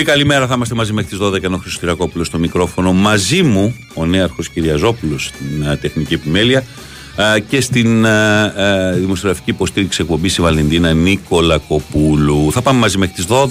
[0.00, 2.92] Πολύ καλημέρα, θα είμαστε μαζί μέχρι τις 12 ενώ Χριστιακόπουλο στο μικρόφωνο.
[2.92, 6.64] Μαζί μου ο νέαρχος Κυριαζόπουλος στην uh, τεχνική επιμέλεια
[7.16, 8.08] uh, και στην uh,
[8.94, 12.52] δημοσιογραφική υποστήριξη εκπομπής η Βαλεντίνα Νίκολα Κοπούλου.
[12.52, 13.48] Θα πάμε μαζί μέχρι τις 12.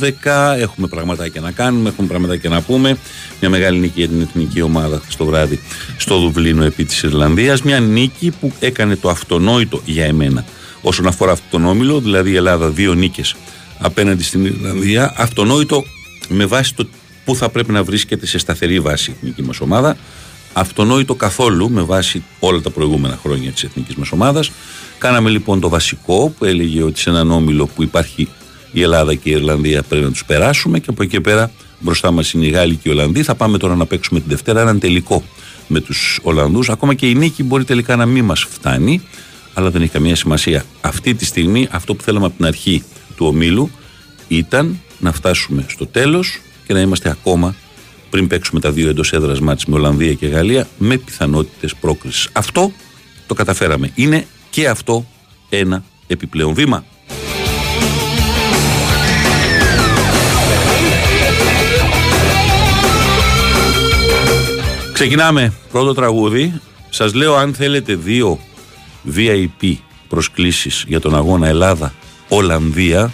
[0.59, 2.97] Έχουμε πραγματάκια να κάνουμε, έχουμε πραγματάκια να πούμε.
[3.39, 5.59] Μια μεγάλη νίκη για την εθνική ομάδα στο βράδυ
[5.97, 7.61] στο Δουβλίνο επί της Ιρλανδίας.
[7.61, 10.45] Μια νίκη που έκανε το αυτονόητο για εμένα
[10.81, 13.35] όσον αφορά αυτόν τον όμιλο, δηλαδή η Ελλάδα δύο νίκες
[13.79, 15.13] απέναντι στην Ιρλανδία.
[15.17, 15.83] Αυτονόητο
[16.29, 16.87] με βάση το
[17.25, 19.97] πού θα πρέπει να βρίσκεται σε σταθερή βάση η εθνική μας ομάδα.
[20.53, 24.51] Αυτονόητο καθόλου με βάση όλα τα προηγούμενα χρόνια της εθνικής μας ομάδας.
[24.97, 28.27] Κάναμε λοιπόν το βασικό που έλεγε ότι σε έναν όμιλο που υπάρχει
[28.71, 32.31] η Ελλάδα και η Ιρλανδία πρέπει να τους περάσουμε και από εκεί πέρα μπροστά μας
[32.31, 33.23] είναι οι Γάλλοι και οι Ολλανδοί.
[33.23, 35.23] Θα πάμε τώρα να παίξουμε την Δευτέρα έναν τελικό
[35.67, 36.69] με τους Ολλανδούς.
[36.69, 39.01] Ακόμα και η νίκη μπορεί τελικά να μην μας φτάνει,
[39.53, 40.65] αλλά δεν έχει καμία σημασία.
[40.81, 42.83] Αυτή τη στιγμή αυτό που θέλαμε από την αρχή
[43.15, 43.71] του ομίλου
[44.29, 47.55] ήταν να φτάσουμε στο τέλος και να είμαστε ακόμα
[48.09, 52.29] πριν παίξουμε τα δύο εντός έδρας μάτς με Ολλανδία και Γαλλία με πιθανότητες πρόκρισης.
[52.31, 52.71] Αυτό
[53.27, 53.91] το καταφέραμε.
[53.95, 55.05] Είναι και αυτό
[55.49, 56.85] ένα επιπλέον βήμα.
[64.93, 66.61] Ξεκινάμε πρώτο τραγούδι.
[66.89, 68.39] Σας λέω αν θέλετε δύο
[69.15, 69.75] VIP
[70.07, 73.13] προσκλήσεις για τον αγώνα Ελλάδα-Ολλανδία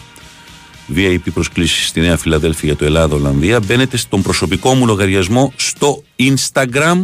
[0.95, 3.59] VIP προσκλήσεις στη Νέα Φιλαδέλφια για το Ελλάδα-Ολλανδία.
[3.59, 7.03] Μπαίνετε στον προσωπικό μου λογαριασμό στο Instagram.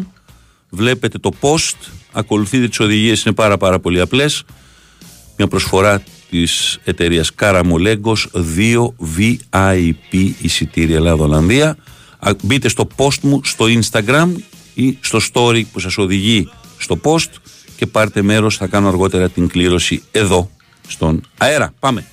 [0.70, 1.76] Βλέπετε το post.
[2.12, 4.44] Ακολουθείτε τις οδηγίες, είναι πάρα, πάρα πολύ απλές.
[5.38, 8.16] Μια προσφορά της εταιρείας Καραμολέγκο
[8.58, 11.78] 2 VIP εισιτήρια Ελλάδα-Ολλανδία.
[12.44, 14.30] Μπείτε στο post μου στο Instagram
[14.74, 17.30] ή στο story που σας οδηγεί στο post
[17.78, 20.50] και πάρτε μέρος, θα κάνω αργότερα την κλήρωση εδώ
[20.88, 21.74] στον αέρα.
[21.80, 22.06] Πάμε!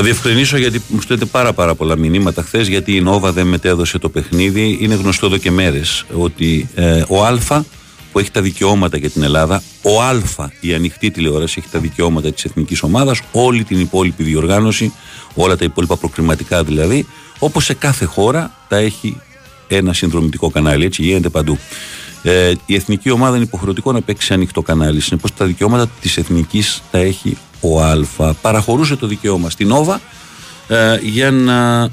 [0.00, 3.98] Να διευκρινίσω γιατί μου στέλνετε πάρα, πάρα πολλά μηνύματα χθες γιατί η Νόβα δεν μετέδωσε
[3.98, 4.78] το παιχνίδι.
[4.80, 7.38] Είναι γνωστό εδώ και μέρες ότι ε, ο Α
[8.12, 12.32] που έχει τα δικαιώματα για την Ελλάδα, ο Α, η ανοιχτή τηλεόραση, έχει τα δικαιώματα
[12.32, 14.92] της εθνικής ομάδας, όλη την υπόλοιπη διοργάνωση,
[15.34, 17.06] όλα τα υπόλοιπα προκριματικά δηλαδή,
[17.38, 19.16] Όπως σε κάθε χώρα τα έχει
[19.68, 20.84] ένα συνδρομητικό κανάλι.
[20.84, 21.58] Έτσι γίνεται παντού.
[22.22, 25.00] Ε, η εθνική ομάδα είναι υποχρεωτικό να παίξει ανοιχτό κανάλι.
[25.00, 28.34] Συνεπώς τα δικαιώματα της εθνικής τα έχει ο Α.
[28.40, 30.00] Παραχωρούσε το δικαίωμα στην Νόβα
[30.68, 31.88] ε, για να ε,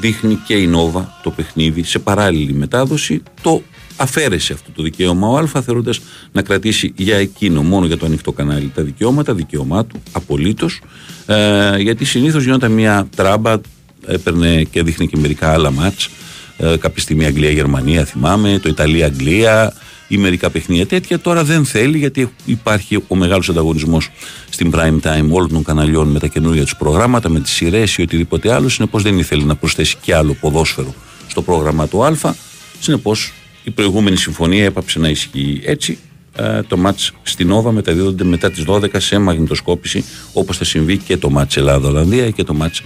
[0.00, 3.22] δείχνει και η Νόβα το παιχνίδι σε παράλληλη μετάδοση.
[3.42, 3.62] Το
[3.96, 6.00] αφαίρεσε αυτό το δικαίωμα ο Α, θεωρώντας
[6.32, 10.80] να κρατήσει για εκείνο, μόνο για το ανοιχτό κανάλι, τα δικαιώματα, δικαίωμά του, απολύτως.
[11.26, 13.60] Ε, γιατί συνήθως γινόταν μια τράμπα,
[14.06, 16.08] έπαιρνε και δείχνει και μερικά άλλα μάτς
[16.56, 19.74] ε, κάποια στιγμή Αγγλία-Γερμανία θυμάμαι, το Ιταλία-Αγγλία
[20.12, 21.20] ή μερικά παιχνίδια τέτοια.
[21.20, 24.10] Τώρα δεν θέλει γιατί υπάρχει ο μεγάλος ανταγωνισμός
[24.50, 28.02] στην prime time όλων των καναλιών με τα καινούργια τους προγράμματα, με τις σειρές ή
[28.02, 28.68] οτιδήποτε άλλο.
[28.68, 30.94] Συνεπώς δεν ήθελε να προσθέσει κι άλλο ποδόσφαιρο
[31.26, 32.34] στο πρόγραμμα του Α.
[32.80, 33.32] Συνεπώς
[33.64, 35.98] η προηγούμενη συμφωνία έπαψε να ισχύει έτσι.
[36.36, 41.16] Ε, το μάτς στην Όβα μεταδίδονται μετά τις 12 σε μαγνητοσκόπηση όπως θα συμβεί και
[41.16, 42.82] το μάτς Ελλάδα-Ολλανδία και το μάτς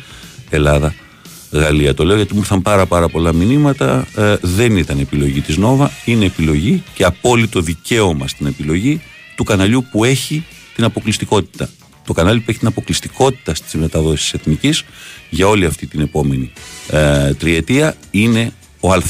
[0.50, 0.94] Ελλάδα
[1.50, 1.94] Γαλλία.
[1.94, 4.06] Το λέω γιατί μου ήρθαν πάρα, πάρα πολλά μηνύματα.
[4.16, 9.00] Ε, δεν ήταν επιλογή της Νόβα, είναι επιλογή και απόλυτο δικαίωμα στην επιλογή
[9.36, 10.44] του καναλιού που έχει
[10.74, 11.68] την αποκλειστικότητα.
[12.06, 14.84] Το κανάλι που έχει την αποκλειστικότητα στις μεταδόσεις της Εθνικής
[15.30, 16.52] για όλη αυτή την επόμενη
[16.90, 19.00] ε, τριετία είναι ο Α.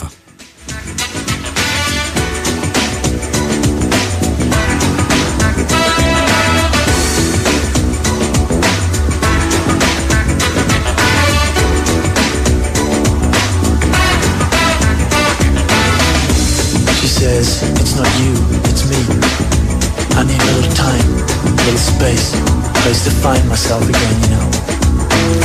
[22.96, 24.48] place to find myself again, you know.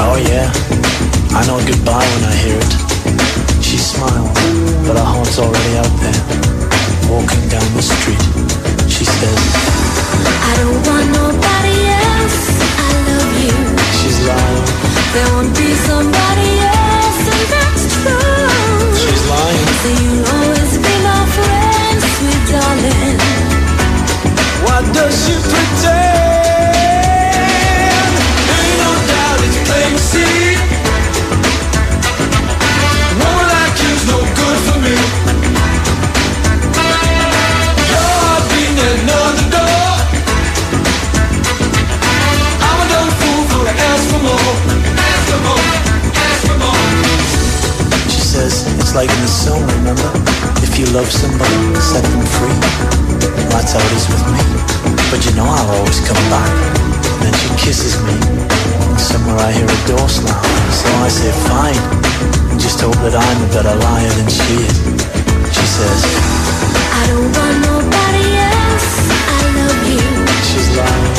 [0.03, 0.48] Oh yeah,
[1.36, 2.74] I know goodbye when I hear it.
[3.63, 4.31] She smiles,
[4.86, 6.21] but her heart's already out there.
[7.12, 8.24] Walking down the street,
[8.88, 9.39] she says,
[10.48, 12.39] I don't want nobody else,
[12.86, 13.57] I love you.
[14.00, 14.68] She's lying.
[15.13, 18.80] There won't be somebody else, and that's true.
[19.01, 19.68] She's lying.
[19.81, 23.18] So you'll always be my friend, sweet darling.
[24.63, 26.40] Why does she pretend?
[29.71, 30.59] same
[33.19, 34.95] Woman like you's no good for me.
[38.50, 39.89] Beating another door.
[42.68, 44.53] I'm a dumb fool for to ask for more.
[44.97, 45.65] Ask for more,
[46.27, 46.85] ask for more.
[48.09, 50.09] She says, it's like in the song, remember?
[50.65, 52.57] If you love somebody, set them free.
[53.51, 54.41] That's how it is with me.
[55.12, 56.51] But you know I'll always come back.
[57.24, 58.81] And then she kisses me.
[59.01, 60.38] Somewhere I hear a door slam.
[60.69, 61.81] So I say, fine.
[62.51, 64.77] And just hope that I'm a better liar than she is.
[65.50, 66.00] She says,
[66.94, 68.89] I don't want nobody else.
[69.25, 70.06] I love you.
[70.45, 71.15] She's lying.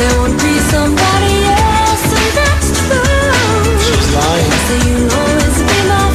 [0.00, 3.68] There won't be somebody else, and that's true.
[3.84, 4.52] She's lying.
[4.64, 6.06] So you'll always be my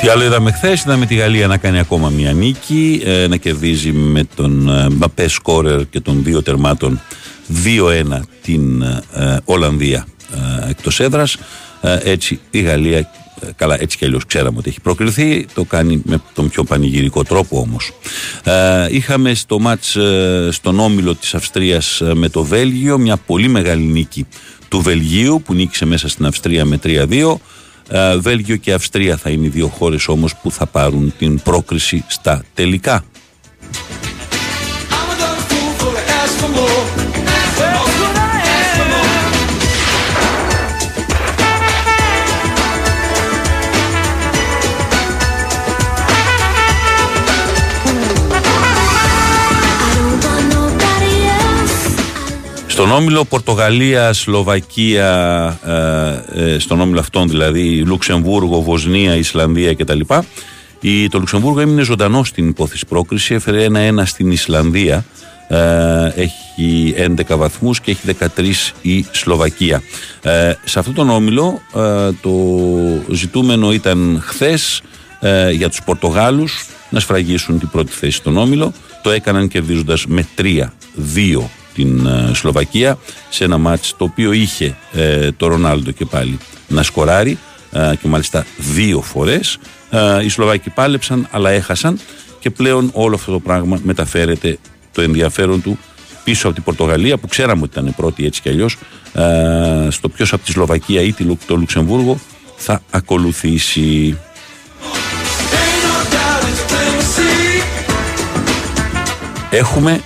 [0.00, 3.92] τι άλλο είδαμε χθες, είδαμε τη Γαλλία να κάνει ακόμα μια νίκη, ε, να κερδίζει
[3.92, 7.00] με τον ε, Μπαπέ Σκόρερ και των δύο τερμάτων
[7.64, 9.02] 2-1 την ε,
[9.44, 10.06] Ολλανδία
[10.68, 11.36] εκτός έδρας.
[12.02, 13.10] Έτσι η Γαλλία,
[13.56, 17.58] καλά έτσι κι αλλιώς ξέραμε ότι έχει προκριθεί, το κάνει με τον πιο πανηγυρικό τρόπο
[17.58, 17.92] όμως.
[18.90, 19.96] Είχαμε στο μάτς
[20.50, 24.26] στον όμιλο της Αυστρίας με το Βέλγιο μια πολύ μεγάλη νίκη
[24.68, 27.34] του Βελγίου που νίκησε μέσα στην Αυστρία με 3-2.
[27.88, 32.04] Ε, Βέλγιο και Αυστρία θα είναι οι δύο χώρες όμως που θα πάρουν την πρόκριση
[32.08, 33.04] στα τελικά.
[52.78, 55.10] Στον όμιλο Πορτογαλία, Σλοβακία,
[56.34, 60.00] ε, ε, στον όμιλο αυτών δηλαδή, Λουξεμβούργο, Βοσνία, Ισλανδία κτλ.
[60.80, 65.04] Η, το Λουξεμβούργο έμεινε ζωντανό στην υπόθεση πρόκριση, έφερε ένα-ένα στην Ισλανδία.
[65.48, 66.94] Ε, έχει
[67.28, 69.82] 11 βαθμούς και έχει 13 η Σλοβακία.
[70.22, 72.30] Ε, σε αυτόν τον όμιλο ε, το
[73.12, 74.82] ζητούμενο ήταν χθες
[75.20, 78.72] ε, για τους Πορτογάλους να σφραγίσουν την πρώτη θέση στον όμιλο.
[79.02, 85.32] Το έκαναν κερδίζοντας με 3-2 την ε, Σλοβακία σε ένα μάτς το οποίο είχε ε,
[85.32, 87.38] το Ρονάλντο και πάλι να σκοράρει
[87.72, 89.58] ε, και μάλιστα δύο φορές.
[90.24, 91.98] Οι Σλοβάκοι πάλεψαν αλλά έχασαν
[92.38, 94.58] και πλέον όλο αυτό το πράγμα μεταφέρεται
[94.92, 95.78] το ενδιαφέρον του
[96.24, 98.76] πίσω από την Πορτογαλία που ξέραμε ότι ήταν πρώτη έτσι κι αλλιώς.
[99.88, 101.14] Στο ποιος από τη Σλοβακία ή
[101.46, 102.18] το Λουξεμβούργο
[102.56, 104.18] θα ακολουθήσει
[109.50, 110.00] Έχουμε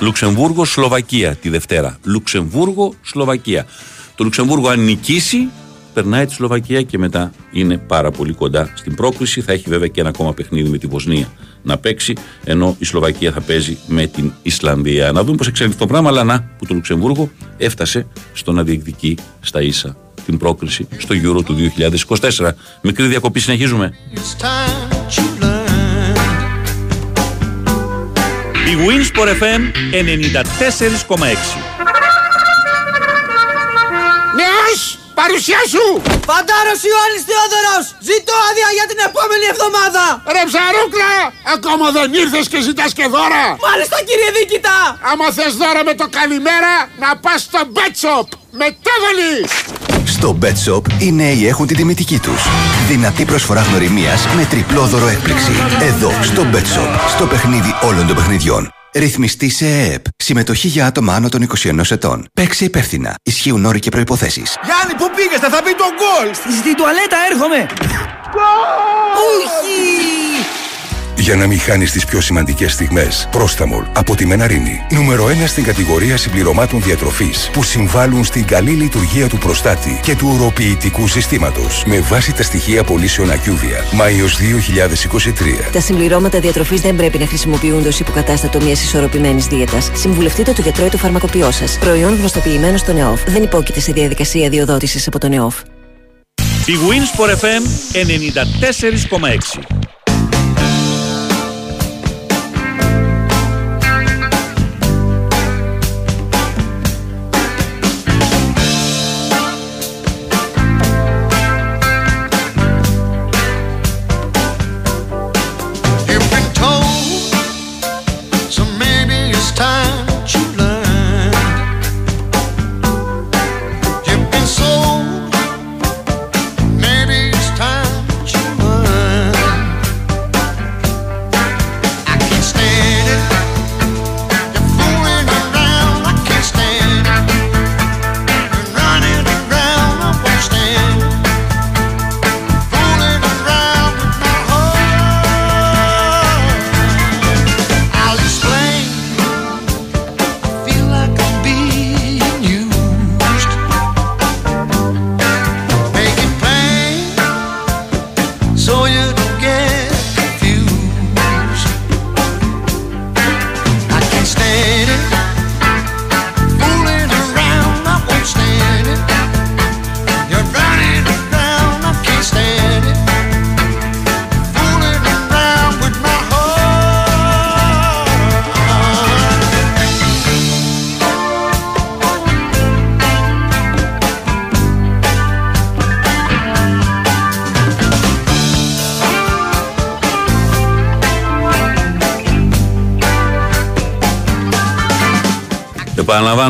[0.00, 1.98] Λουξεμβούργο-Σλοβακία τη Δευτέρα.
[2.04, 3.66] Λουξεμβούργο-Σλοβακία.
[4.14, 5.48] Το Λουξεμβούργο αν νικήσει
[5.94, 9.40] περνάει τη Σλοβακία και μετά είναι πάρα πολύ κοντά στην πρόκληση.
[9.40, 11.26] Θα έχει βέβαια και ένα ακόμα παιχνίδι με τη Βοσνία
[11.62, 15.12] να παίξει, ενώ η Σλοβακία θα παίζει με την Ισλανδία.
[15.12, 19.16] Να δούμε πώς εξελιχθεί το πράγμα, αλλά να που το Λουξεμβούργο έφτασε στο να διεκδικεί
[19.40, 21.56] στα ίσα την πρόκληση στο Euro του
[22.38, 22.50] 2024.
[22.82, 23.92] Μικρή διακοπή συνεχίζουμε.
[28.72, 29.62] Η Winsport FM
[29.92, 31.72] 94,6
[35.20, 35.84] Παρουσία σου!
[36.30, 37.84] Φαντάρος Ιωάννης Θεόδωρος!
[38.10, 40.04] Ζητώ άδεια για την επόμενη εβδομάδα!
[40.34, 41.12] Ρε ψαρούκλα!
[41.56, 43.44] Ακόμα δεν ήρθες και ζητάς και δώρα!
[43.68, 44.76] Μάλιστα κύριε Δίκητα!
[45.10, 48.26] Άμα θες δώρα με το καλημέρα, να πας στο Bet Shop!
[48.60, 49.50] Μετέβαλης!
[50.14, 52.42] Στο Bet Shop οι νέοι έχουν τη τιμητική τους.
[52.92, 55.52] Δυνατή προσφορά γνωριμίας με τριπλό δώρο έκπληξη.
[55.80, 58.70] Εδώ, στο Bet Shop, στο παιχνίδι όλων των παιχνιδιών.
[58.94, 60.04] Ρυθμιστή σε ΕΕΠ.
[60.16, 62.26] Συμμετοχή για άτομα άνω των 21 ετών.
[62.34, 63.14] Παίξε υπεύθυνα.
[63.22, 64.42] Ισχύουν όροι και προποθέσει.
[64.64, 66.34] Γιάννη, πού πήγες, θα μπει το γκολ!
[66.58, 67.66] Στη τουαλέτα έρχομαι!
[69.30, 70.31] Όχι!
[71.32, 73.28] Για να μην χάνεις τις πιο σημαντικές στιγμές.
[73.30, 74.80] Πρόσταμολ από τη Μεναρίνη.
[74.90, 80.28] Νούμερο 1 στην κατηγορία συμπληρωμάτων διατροφής που συμβάλλουν στην καλή λειτουργία του προστάτη και του
[80.32, 81.84] οροποιητικού συστήματος.
[81.86, 83.84] Με βάση τα στοιχεία πωλήσεων Ακιούβια.
[83.92, 85.70] Μάιος 2023.
[85.72, 89.90] Τα συμπληρώματα διατροφής δεν πρέπει να χρησιμοποιούνται ως υποκατάστατο μιας ισορροπημένης δίαιτας.
[89.94, 91.78] Συμβουλευτείτε το γιατρό ή το φαρμακοποιό σας.
[91.78, 93.22] Προϊόν γνωστοποιημένος στον ΕΟΦ.
[93.26, 95.60] Δεν υπόκειται σε διαδικασία διοδότησης από τον ΕΟΦ.
[96.66, 97.62] Η Wins FM
[97.92, 99.81] 94,6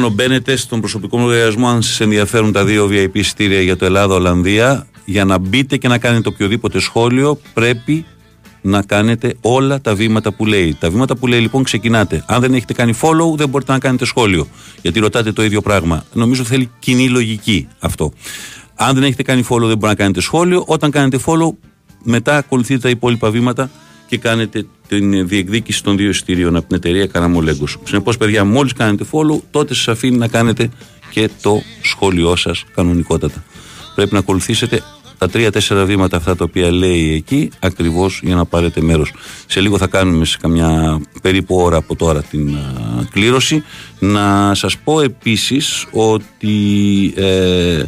[0.02, 3.84] Επαναλαμβάνω, μπαίνετε στον προσωπικό μου λογαριασμό αν σας ενδιαφέρουν τα δύο VIP εισιτήρια για το
[3.84, 4.86] Ελλάδα-Ολλανδία.
[5.04, 8.04] Για να μπείτε και να κάνετε οποιοδήποτε σχόλιο, πρέπει
[8.60, 10.76] να κάνετε όλα τα βήματα που λέει.
[10.80, 12.24] Τα βήματα που λέει λοιπόν ξεκινάτε.
[12.26, 14.46] Αν δεν έχετε κάνει follow, δεν μπορείτε να κάνετε σχόλιο.
[14.82, 16.04] Γιατί ρωτάτε το ίδιο πράγμα.
[16.12, 18.12] Νομίζω θέλει κοινή λογική αυτό.
[18.74, 20.64] Αν δεν έχετε κάνει follow, δεν μπορείτε να κάνετε σχόλιο.
[20.66, 21.50] Όταν κάνετε follow,
[22.02, 23.70] μετά ακολουθείτε τα υπόλοιπα βήματα
[24.12, 27.76] και κάνετε την διεκδίκηση των δύο εισιτήριων από την εταιρεία Καραμολέγκος.
[27.84, 30.68] Συνεπώς, παιδιά, μόλις κάνετε follow, τότε σας αφήνει να κάνετε
[31.10, 33.44] και το σχόλιο σας κανονικότατα.
[33.94, 34.82] Πρέπει να ακολουθήσετε
[35.18, 39.12] τα τρία-τέσσερα βήματα αυτά τα οποία λέει εκεί, ακριβώς για να πάρετε μέρος.
[39.46, 42.56] Σε λίγο θα κάνουμε σε καμιά περίπου ώρα από τώρα την
[43.10, 43.64] κλήρωση.
[43.98, 47.12] Να σας πω επίσης ότι.
[47.16, 47.82] Ε,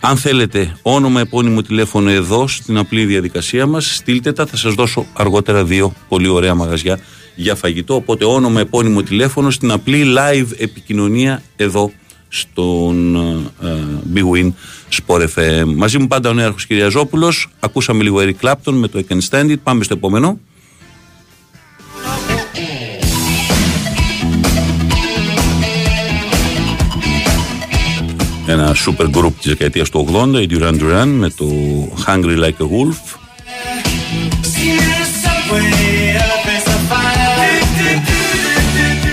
[0.00, 5.06] αν θέλετε όνομα, επώνυμο τηλέφωνο εδώ στην απλή διαδικασία μας, στείλτε τα, θα σας δώσω
[5.12, 6.98] αργότερα δύο πολύ ωραία μαγαζιά
[7.34, 7.94] για φαγητό.
[7.94, 11.92] Οπότε όνομα, επώνυμο τηλέφωνο στην απλή live επικοινωνία εδώ
[12.28, 13.16] στον
[13.62, 13.66] uh,
[14.14, 14.52] Big Win
[14.90, 15.64] Sport FM.
[15.74, 17.48] Μαζί μου πάντα ο νέαρχος Κυριαζόπουλος.
[17.60, 19.56] Ακούσαμε λίγο Eric Clapton με το I Can Stand It.
[19.62, 20.38] Πάμε στο επόμενο.
[28.48, 31.46] Ένα super group της δεκαετίας του 80 η Duran Duran με το
[32.06, 33.18] Hungry Like a Wolf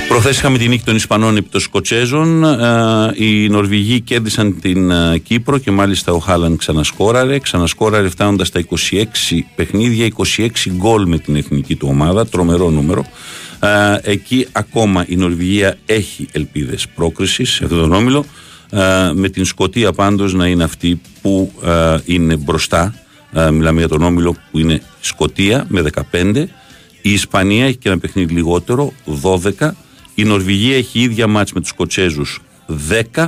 [0.07, 2.43] Προχθές είχαμε την νίκη των Ισπανών επί των Σκοτσέζων.
[2.43, 7.39] Ε, οι Νορβηγοί κέρδισαν την ε, Κύπρο και μάλιστα ο Χάλαν ξανασκόραρε.
[7.39, 9.05] Ξανασκόραρε φτάνοντας στα 26
[9.55, 12.27] παιχνίδια, 26 γκολ με την εθνική του ομάδα.
[12.27, 13.05] Τρομερό νούμερο.
[13.59, 18.54] Ε, εκεί ακόμα η Νορβηγία έχει ελπίδες πρόκρισης σε αυτόν τον όμιλο ε,
[19.13, 22.95] με την Σκοτία πάντως να είναι αυτή που ε, είναι μπροστά.
[23.31, 26.45] Ε, μιλάμε για τον όμιλο που είναι Σκοτία με 15
[27.01, 28.93] η Ισπανία έχει και ένα παιχνίδι λιγότερο
[29.57, 29.71] 12
[30.15, 32.41] η Νορβηγία έχει ίδια μάτς με τους Σκοτσέζους
[33.15, 33.27] 10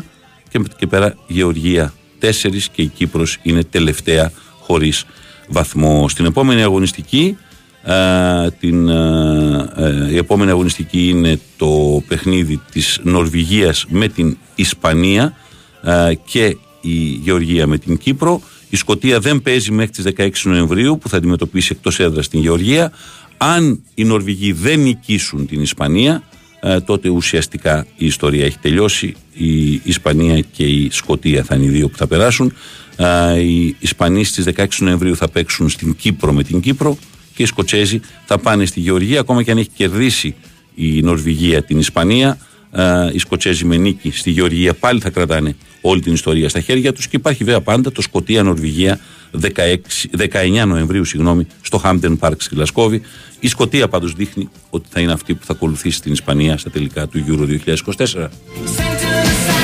[0.49, 2.29] και, και πέρα Γεωργία 4
[2.71, 5.05] και η Κύπρος είναι τελευταία χωρίς
[5.47, 6.09] βαθμό.
[6.09, 7.37] Στην επόμενη αγωνιστική
[8.59, 8.87] την,
[10.11, 15.33] η επόμενη αγωνιστική είναι το παιχνίδι της Νορβηγίας με την Ισπανία
[16.25, 18.41] και η Γεωργία με την Κύπρο.
[18.69, 22.91] Η Σκοτία δεν παίζει μέχρι τις 16 Νοεμβρίου που θα αντιμετωπίσει εκτός έδρας στην Γεωργία.
[23.37, 26.23] Αν οι Νορβηγοί δεν νικήσουν την Ισπανία
[26.85, 29.13] τότε ουσιαστικά η ιστορία έχει τελειώσει.
[29.33, 32.53] Η Ισπανία και η Σκοτία θα είναι οι δύο που θα περάσουν.
[33.41, 36.97] Οι Ισπανοί στις 16 Νοεμβρίου θα παίξουν στην Κύπρο με την Κύπρο
[37.37, 40.35] και οι Σκοτσέζοι θα πάνε στη Γεωργία ακόμα και αν έχει κερδίσει
[40.75, 42.37] η Νορβηγία την Ισπανία
[43.13, 47.07] οι Σκοτσέζοι με νίκη στη Γεωργία πάλι θα κρατάνε όλη την ιστορία στα χέρια τους
[47.07, 48.99] και υπάρχει βέβαια πάντα το Σκοτία-Νορβηγία
[49.41, 53.01] 19 Νοεμβρίου συγγνώμη, στο Hampton Park στη Γλασκόβη.
[53.39, 57.07] Η Σκοτία πάντως δείχνει ότι θα είναι αυτή που θα ακολουθήσει την Ισπανία στα τελικά
[57.07, 59.56] του Euro 2024.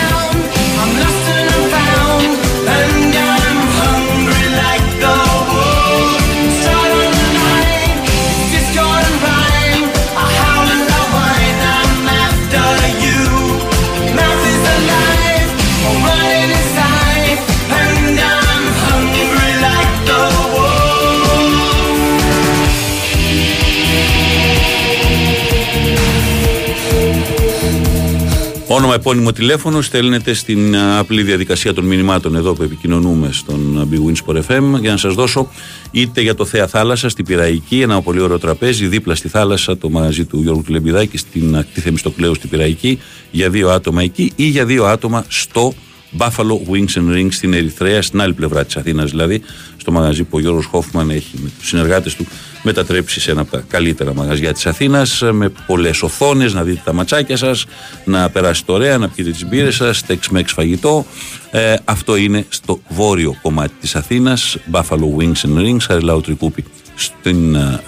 [28.76, 32.36] Όνομα, επώνυμο τηλέφωνο στέλνετε στην απλή διαδικασία των μηνυμάτων.
[32.36, 35.50] Εδώ που επικοινωνούμε στον Big Wins FM για να σας δώσω
[35.92, 39.90] είτε για το Θέα Θάλασσα στην Πυραϊκή, ένα πολύ ωραίο τραπέζι δίπλα στη θάλασσα, το
[39.90, 43.00] μαγαζί του Γιώργου Τουλεμπιδάκη στην ακτή Θεμιστοκλέου στην Πυραϊκή,
[43.32, 45.74] για δύο άτομα εκεί ή για δύο άτομα στο
[46.18, 49.42] Buffalo Wings and Rings στην Ερυθρέα, στην άλλη πλευρά της Αθήνας δηλαδή,
[49.78, 52.26] στο μαγαζί που ο Γιώργος Χόφμαν έχει με τους συνεργάτες του
[52.64, 56.94] μετατρέψει σε ένα από τα καλύτερα μαγαζιά της Αθήνας, με πολλές οθόνες, να δείτε τα
[56.94, 57.66] ματσάκια σας,
[58.06, 61.06] να περάσετε ωραία, να πιείτε τις μπύρες σας, τεξ φαγητό.
[61.52, 66.64] Ε, αυτό είναι στο βόρειο κομμάτι της Αθήνας, Buffalo Wings and Rings, Χαριλάου Τρικούπη,
[66.96, 67.82] στην ε,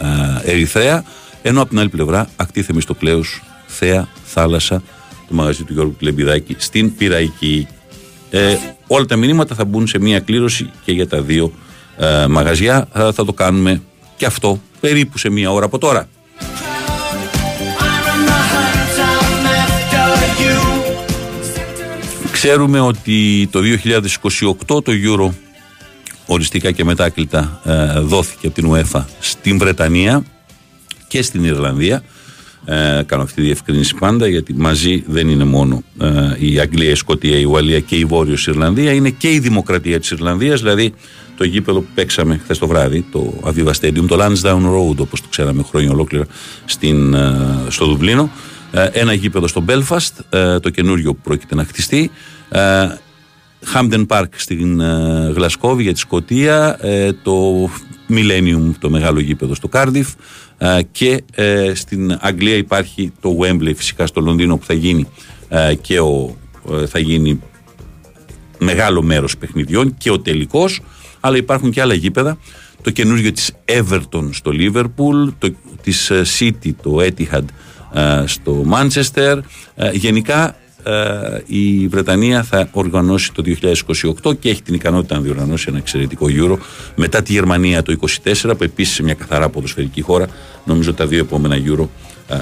[0.43, 1.03] ε, Ερυθρέα.
[1.41, 3.23] Ενώ από την άλλη πλευρά, ακτή Θεμιστοκλέου,
[3.65, 4.83] Θέα, Θάλασσα,
[5.27, 7.67] το μαγαζί του Γιώργου Κλεμπιδάκη στην Πυραϊκή.
[8.29, 8.55] Ε,
[8.87, 11.51] όλα τα μηνύματα θα μπουν σε μία κλήρωση και για τα δύο
[11.97, 12.87] ε, μαγαζιά.
[12.93, 13.81] Θα, θα το κάνουμε
[14.17, 16.07] και αυτό περίπου σε μία ώρα από τώρα.
[22.31, 23.59] Ξέρουμε ότι το
[24.67, 25.29] 2028 το Euro
[26.25, 30.23] οριστικά και μετάκλητα ε, δόθηκε από την UEFA στην Βρετανία
[31.07, 32.03] και στην Ιρλανδία
[32.65, 36.07] ε, κάνω αυτή τη διευκρίνηση πάντα γιατί μαζί δεν είναι μόνο ε,
[36.39, 40.11] η Αγγλία, η Σκοτία, η Ουαλία και η Βόρειος Ιρλανδία είναι και η δημοκρατία της
[40.11, 40.93] Ιρλανδίας δηλαδή
[41.37, 45.27] το γήπεδο που παίξαμε χθες το βράδυ το Aviva Stadium, το Lansdowne Road όπως το
[45.29, 46.25] ξέραμε χρόνια ολόκληρα
[46.65, 48.29] στην, ε, στο Δουβλίνο.
[48.71, 52.11] Ε, ένα γήπεδο στο Belfast ε, το καινούριο που πρόκειται να χτιστεί.
[53.73, 54.81] Hampden Park στην
[55.33, 56.79] Γλασκόβη για τη Σκοτία
[57.23, 57.69] το
[58.09, 60.13] Millennium το μεγάλο γήπεδο στο Cardiff
[60.57, 65.07] ε, και ε, στην Αγγλία υπάρχει το Wembley φυσικά στο Λονδίνο που θα γίνει
[65.49, 66.37] ε, και ο,
[66.87, 67.41] θα γίνει
[68.59, 70.81] μεγάλο μέρος παιχνιδιών και ο τελικός
[71.25, 72.37] αλλά υπάρχουν και άλλα γήπεδα.
[72.81, 77.43] Το καινούργιο της Everton στο Liverpool το, της City το Etihad
[78.25, 79.39] στο Manchester.
[79.93, 80.55] Γενικά
[80.87, 83.43] ε, η Βρετανία θα οργανώσει το
[84.23, 86.57] 2028 και έχει την ικανότητα να διοργανώσει ένα εξαιρετικό Euro
[86.95, 90.27] μετά τη Γερμανία το 2024 που επίσης είναι μια καθαρά ποδοσφαιρική χώρα.
[90.65, 91.87] Νομίζω τα δύο επόμενα Euro ε,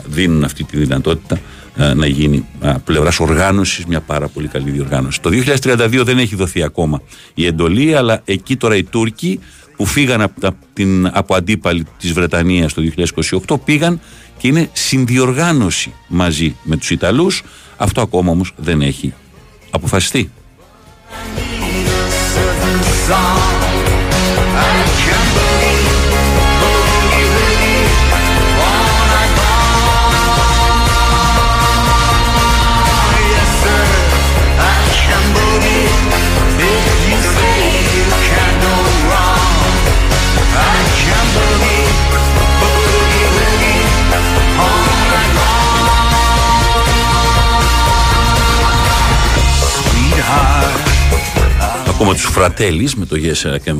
[0.05, 1.39] δίνουν αυτή τη δυνατότητα
[1.75, 2.45] ε, να γίνει
[2.83, 5.21] πλευράς οργάνωσης μια πάρα πολύ καλή διοργάνωση.
[5.21, 5.29] Το
[5.61, 7.01] 2032 δεν έχει δοθεί ακόμα
[7.33, 9.39] η εντολή, αλλά εκεί τώρα οι Τούρκοι
[9.75, 12.81] που φύγαν από, την, από αντίπαλοι της Βρετανίας το
[13.47, 13.99] 2028 πήγαν
[14.37, 17.43] και είναι συνδιοργάνωση μαζί με τους Ιταλούς
[17.77, 19.13] αυτό ακόμα όμως δεν έχει
[19.69, 20.31] αποφασιστεί.
[52.13, 53.75] τους Φρατέλης με το Yes and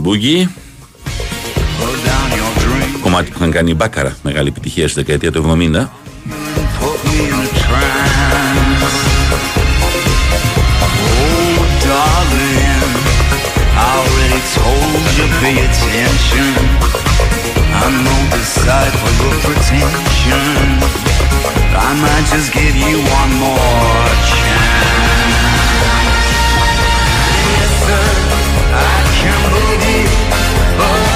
[3.02, 5.88] κομμάτι που είχαν κάνει η Μπάκαρα μεγάλη επιτυχία στη δεκαετία του 70
[29.24, 30.10] can believe.
[30.80, 31.13] Oh.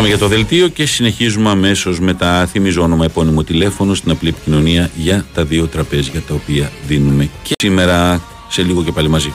[0.00, 4.28] Πάμε για το δελτίο και συνεχίζουμε αμέσως με τα θυμίζω όνομα επώνυμο τηλέφωνο στην απλή
[4.28, 9.32] επικοινωνία για τα δύο τραπέζια τα οποία δίνουμε και σήμερα σε λίγο και πάλι μαζί.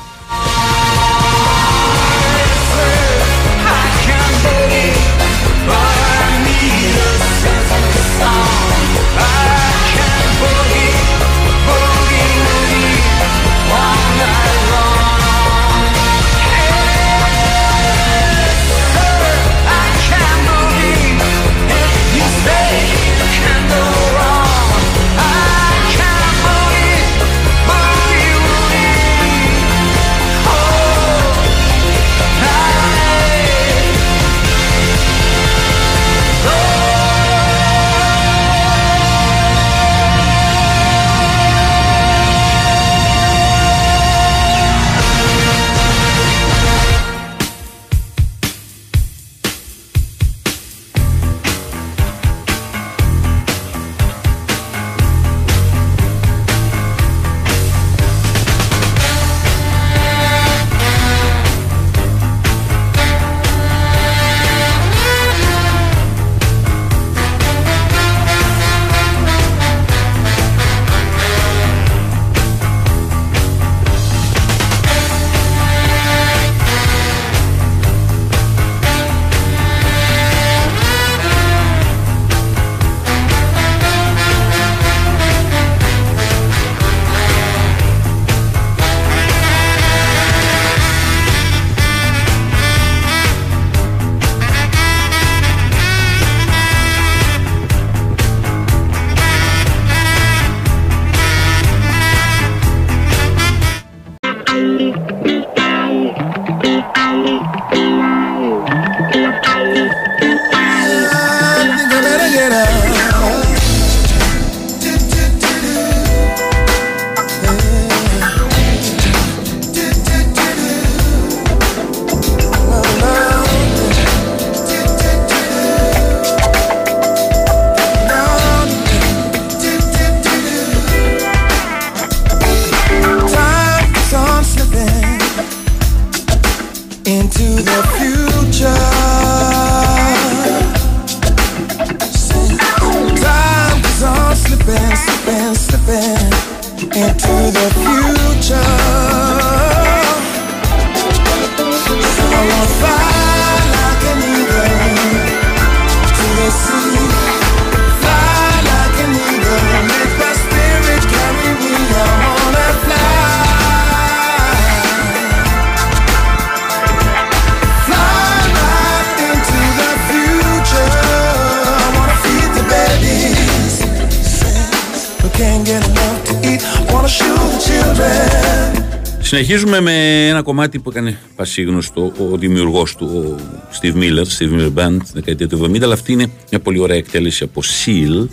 [179.48, 183.38] Συνεχίζουμε με ένα κομμάτι που έκανε πασίγνωστο ο δημιουργός του,
[183.70, 186.98] ο Steve Miller, Steve Miller Band, δεκαετία του 70, αλλά αυτή είναι μια πολύ ωραία
[186.98, 188.28] εκτέλεση από Seal.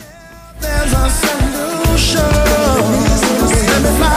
[0.61, 2.31] There's a solution.
[3.69, 4.17] Let me fly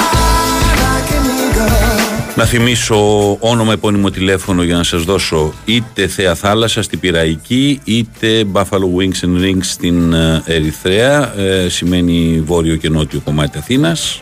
[0.83, 6.81] like an eagle Να θυμίσω όνομα, επώνυμο τηλέφωνο για να σας δώσω είτε Θέα Θάλασσα
[6.81, 13.19] στην Πυραϊκή είτε Buffalo Wings and Rings στην ε, Ερυθρέα ε, σημαίνει βόρειο και νότιο
[13.19, 14.21] κομμάτι Αθήνας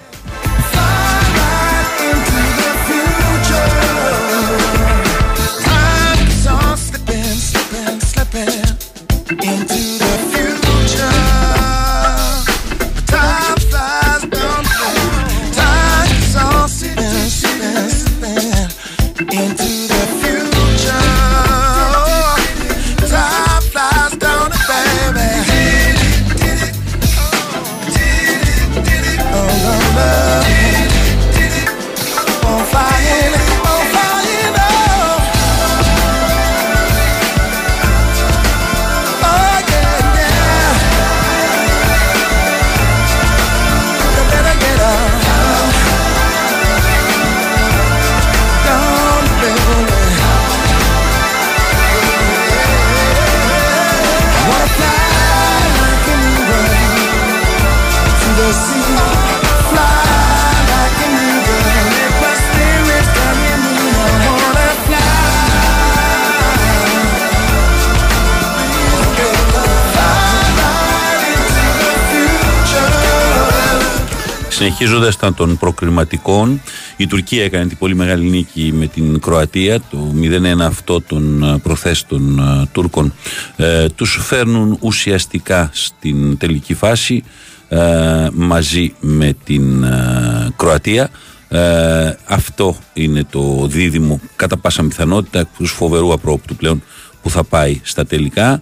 [74.86, 76.62] Συνεχίζοντα τα των προκριματικών,
[76.98, 79.80] η Τουρκία έκανε την πολύ μεγάλη νίκη με την Κροατία.
[79.80, 83.14] Το 0-1 αυτό των ε, προθέστων ε, Τούρκων
[83.56, 87.24] ε, τους φέρνουν ουσιαστικά στην τελική φάση
[87.70, 91.10] ε, μαζί με την ε, Κροατία.
[91.48, 96.84] Ε, αυτό είναι το δίδυμο κατά πάσα πιθανότητα τους φοβερού απρόπτου πλέον
[97.22, 98.62] που θα πάει στα τελικά.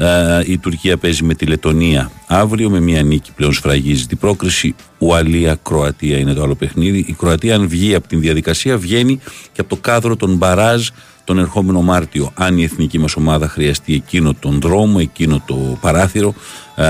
[0.00, 4.74] Ε, η Τουρκία παίζει με τη Λετωνία αύριο με μια νίκη πλέον σφραγίζει την πρόκριση.
[4.98, 6.98] Ουαλία-Κροατία είναι το άλλο παιχνίδι.
[6.98, 9.20] Η Κροατία, αν βγει από την διαδικασία, βγαίνει
[9.52, 10.88] και από το κάδρο των μπαράζ
[11.24, 12.30] τον ερχόμενο Μάρτιο.
[12.34, 16.34] Αν η εθνική μας ομάδα χρειαστεί εκείνο τον δρόμο, εκείνο το παράθυρο,
[16.76, 16.84] ε,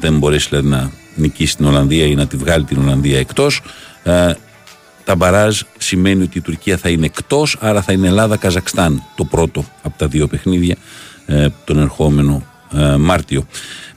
[0.00, 3.60] δεν μπορέσει δηλαδή, να νικήσει την Ολλανδία ή να τη βγάλει την Ολλανδία εκτός.
[4.02, 4.32] Ε,
[5.04, 9.64] τα μπαράζ σημαίνει ότι η Τουρκία θα είναι εκτός, άρα θα είναι Ελλάδα-Καζακστάν το πρώτο
[9.82, 10.78] από τα δύο παιχνίδια ε,
[11.64, 12.42] τον ερχόμενο
[12.74, 13.46] ε, Μάρτιο.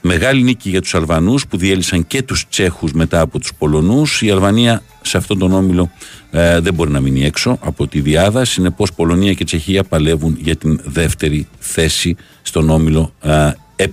[0.00, 4.22] Μεγάλη νίκη για τους Αλβανούς που διέλυσαν και τους Τσέχους μετά από τους Πολωνούς.
[4.22, 5.90] Η Αλβανία σε αυτόν τον όμιλο
[6.30, 8.44] ε, δεν μπορεί να μείνει έξω από τη διάδα.
[8.44, 13.86] Συνεπώς Πολωνία και Τσεχία παλεύουν για την δεύτερη θέση στον όμιλο ε, ε.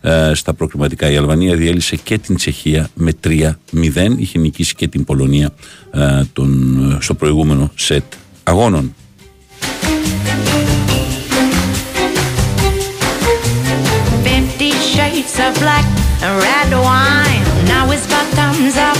[0.00, 3.52] Ε, στα προκριματικά η Αλβανία διέλυσε και την Τσεχία με 3-0.
[4.16, 5.50] Είχε νικήσει και την Πολωνία
[5.90, 8.04] ε, τον, στο προηγούμενο σετ
[8.42, 8.94] αγώνων.
[15.24, 15.84] Shades of black
[16.24, 17.44] and red wine.
[17.72, 18.98] Now it's got thumbs up.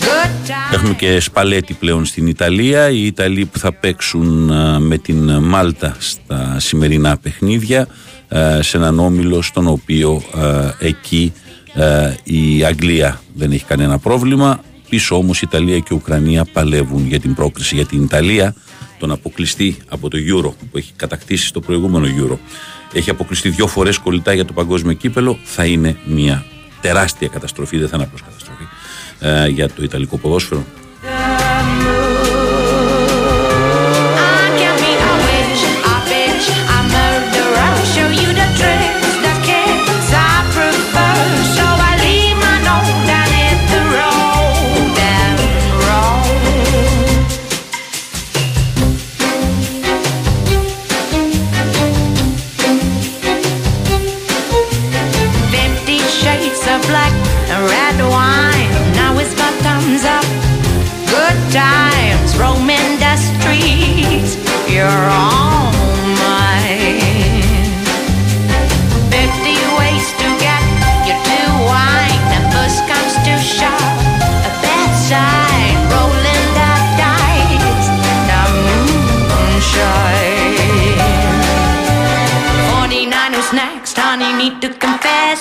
[0.00, 0.74] Good time.
[0.74, 2.90] Έχουμε και σπαλέτη πλέον στην Ιταλία.
[2.90, 7.88] Οι Ιταλοί που θα παίξουν α, με την Μάλτα στα σημερινά παιχνίδια
[8.28, 11.32] α, σε έναν όμιλο στον οποίο α, εκεί
[11.74, 14.60] α, η Αγγλία δεν έχει κανένα πρόβλημα.
[14.88, 17.74] Πίσω όμως η Ιταλία και η Ουκρανία παλεύουν για την πρόκριση.
[17.74, 18.54] Για την Ιταλία
[18.98, 22.36] τον αποκλειστή από το Euro που έχει κατακτήσει στο προηγούμενο Euro
[22.96, 26.44] έχει αποκλειστεί δύο φορές κολλητά για το παγκόσμιο κύπελο θα είναι μια
[26.80, 28.62] τεράστια καταστροφή, δεν θα είναι απλώς καταστροφή
[29.20, 30.64] ε, για το Ιταλικό ποδόσφαιρο.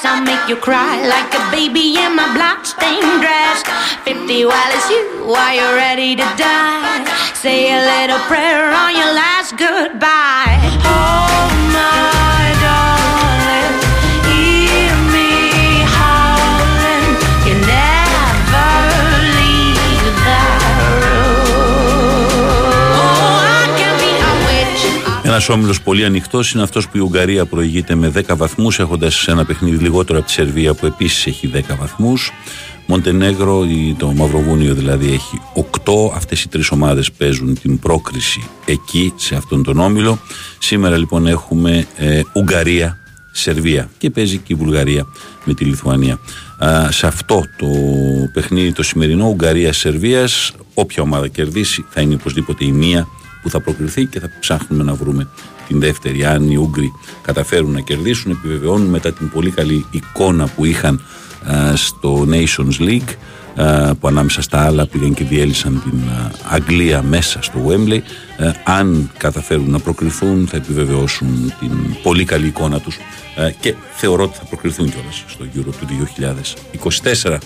[0.05, 3.63] I'll make you cry like a baby in my bloodstained dress
[4.05, 7.05] 50, while it's you, are you're ready to die?
[7.33, 11.54] Say a little prayer on your last goodbye Oh,
[25.35, 29.45] Ένα όμιλος πολύ ανοιχτός είναι αυτός που η Ουγγαρία προηγείται με 10 βαθμούς, έχοντας ένα
[29.45, 32.31] παιχνίδι λιγότερο από τη Σερβία που επίσης έχει 10 βαθμούς.
[32.85, 36.11] Μοντενέγρο, η- το Μαυροβούνιο δηλαδή, έχει 8.
[36.15, 40.19] Αυτές οι τρεις ομάδες παίζουν την πρόκριση εκεί, σε αυτόν τον όμιλο.
[40.59, 42.97] Σήμερα λοιπόν έχουμε ε, Ουγγαρία,
[43.31, 45.05] Σερβία και παίζει και η Βουλγαρία
[45.45, 46.19] με τη Λιθουανία.
[46.65, 47.67] Α, σε αυτό το
[48.33, 53.07] παιχνίδι το σημερινό Ουγγαρία-Σερβίας όποια ομάδα κερδίσει θα είναι οπωσδήποτε η μία
[53.45, 55.27] που θα προκριθεί και θα ψάχνουμε να βρούμε
[55.67, 56.25] την δεύτερη.
[56.25, 61.01] Αν οι Ούγγροι καταφέρουν να κερδίσουν, επιβεβαιώνουν μετά την πολύ καλή εικόνα που είχαν
[61.43, 63.13] α, στο Nations League
[63.55, 67.99] α, που ανάμεσα στα άλλα πήγαν και διέλυσαν την α, Αγγλία μέσα στο Wembley.
[68.43, 71.71] Α, αν καταφέρουν να προκριθούν, θα επιβεβαιώσουν την
[72.03, 75.87] πολύ καλή εικόνα τους α, και θεωρώ ότι θα προκριθούν κιόλας στο Euro του
[77.23, 77.37] 2024.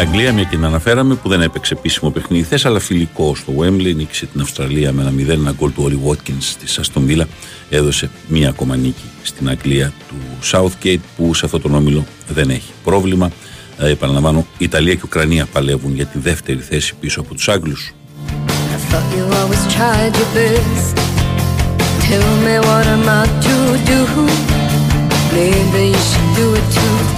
[0.00, 3.52] Μια Αγγλία, μια και την αναφέραμε, που δεν έπαιξε επίσημο παιχνίδι θες, αλλά φιλικό στο
[3.58, 3.94] Wembley.
[3.96, 7.24] Νίκησε την Αυστραλία με ένα 0 ένα γκολ του Όλι Watkins της Aston Villa.
[7.70, 10.14] Έδωσε μία ακόμα νίκη στην Αγγλία του
[10.50, 13.30] Southgate, που σε αυτό τον όμιλο δεν έχει πρόβλημα.
[13.78, 17.92] Ε, επαναλαμβάνω, Ιταλία και Ουκρανία παλεύουν για τη δεύτερη θέση πίσω από τους Άγγλους.
[18.36, 20.96] I thought you always tried your best.
[22.08, 23.56] Tell me what am I to
[23.90, 24.00] do?
[25.36, 27.17] Maybe you should do it too.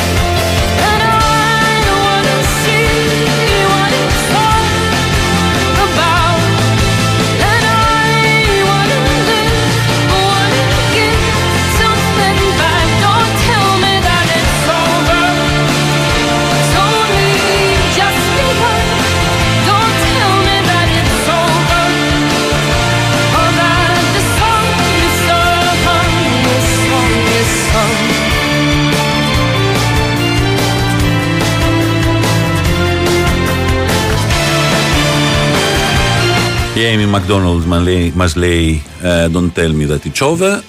[36.80, 40.62] Η Amy McDonald μας λέει, μας λέει ε, Don't tell me that it's over.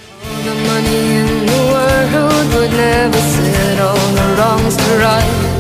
[4.80, 5.51] The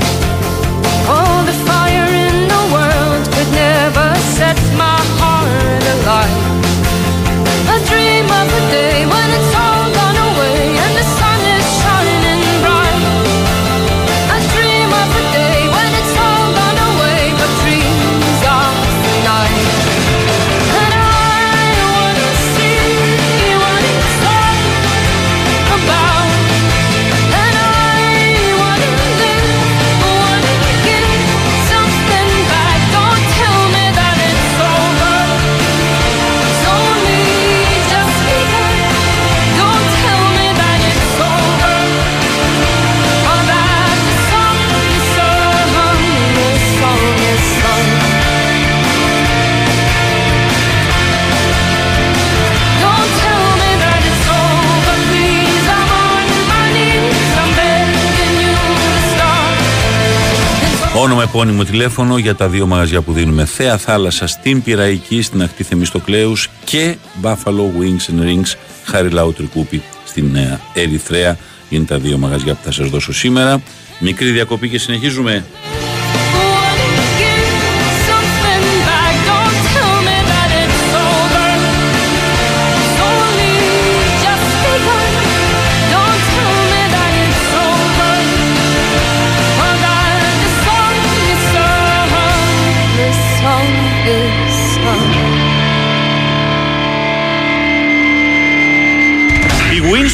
[61.03, 65.62] Όνομα, επώνυμο τηλέφωνο για τα δύο μαγαζιά που δίνουμε Θέα Θάλασσα στην Πυραϊκή, στην ακτή
[65.62, 71.37] Θεμιστοκλέους και Buffalo Wings and Rings Χαριλάου Τρικούπη στην Νέα Ερυθρέα.
[71.69, 73.62] Είναι τα δύο μαγαζιά που θα σας δώσω σήμερα.
[74.01, 75.45] Μικρή διακοπή και συνεχίζουμε.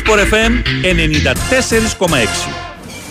[0.09, 0.53] Η Winsport FM
[2.07, 2.09] 94,6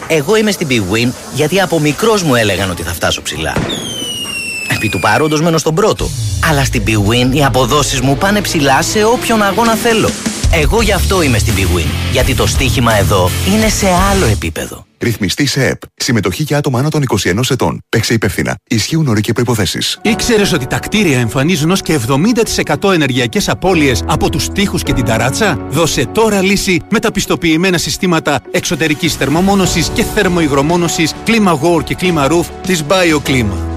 [0.08, 3.54] Εγώ είμαι στην Big Win γιατί από μικρός μου έλεγαν ότι θα φτάσω ψηλά.
[4.76, 6.10] Επί του παρόντος μένω στον πρώτο.
[6.50, 10.10] Αλλά στην Big Win οι αποδόσεις μου πάνε ψηλά σε όποιον αγώνα θέλω.
[10.52, 11.88] Εγώ γι' αυτό είμαι στην Big Win.
[12.12, 14.86] Γιατί το στοίχημα εδώ είναι σε άλλο επίπεδο.
[15.00, 15.82] Ρυθμιστή σε ΕΠ.
[15.96, 17.84] Συμμετοχή για άτομα άνω των 21 ετών.
[17.90, 18.56] Παίξε υπεύθυνα.
[18.68, 19.80] Ισχύουν όροι και προποθέσει.
[20.02, 25.06] Ήξερες ότι τα κτίρια εμφανίζουν ως και 70% ενεργειακές απώλειες από τους τοίχους και την
[25.06, 31.96] ταράτσα; Δώσε τώρα λύση με τα πιστοποιημένα συστήματα εξωτερικής θερμομόνωσης και θερμοϊγρομόνωσης Clima War και
[32.00, 33.77] Clima Roof της BioClima.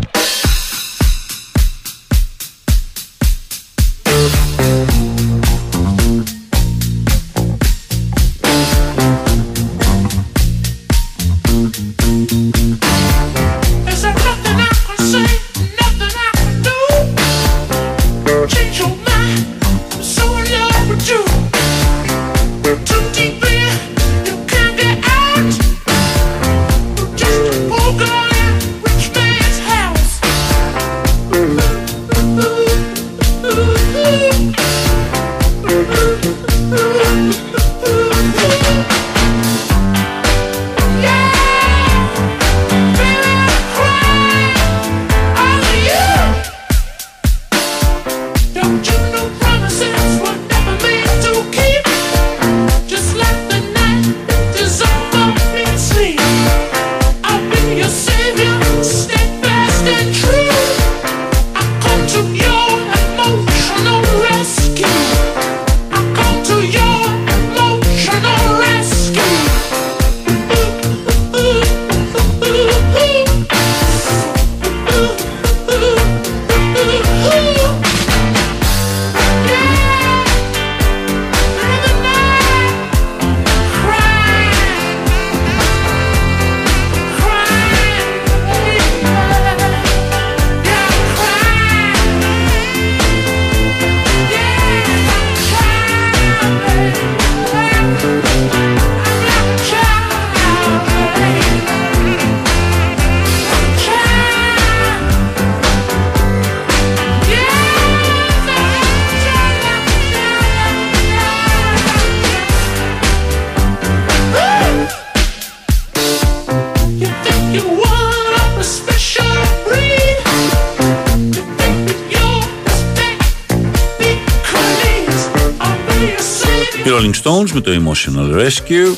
[127.60, 128.96] to your emotional rescue.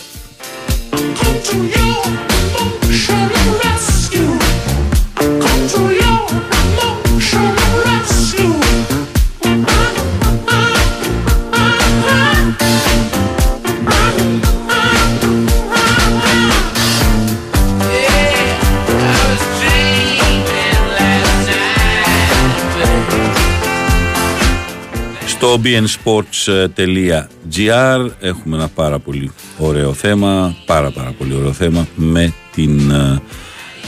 [25.26, 27.24] Στο bnsports.gr
[28.20, 33.22] έχουμε ένα πάρα πολύ ωραίο θέμα, πάρα πάρα πολύ ωραίο θέμα με την ε,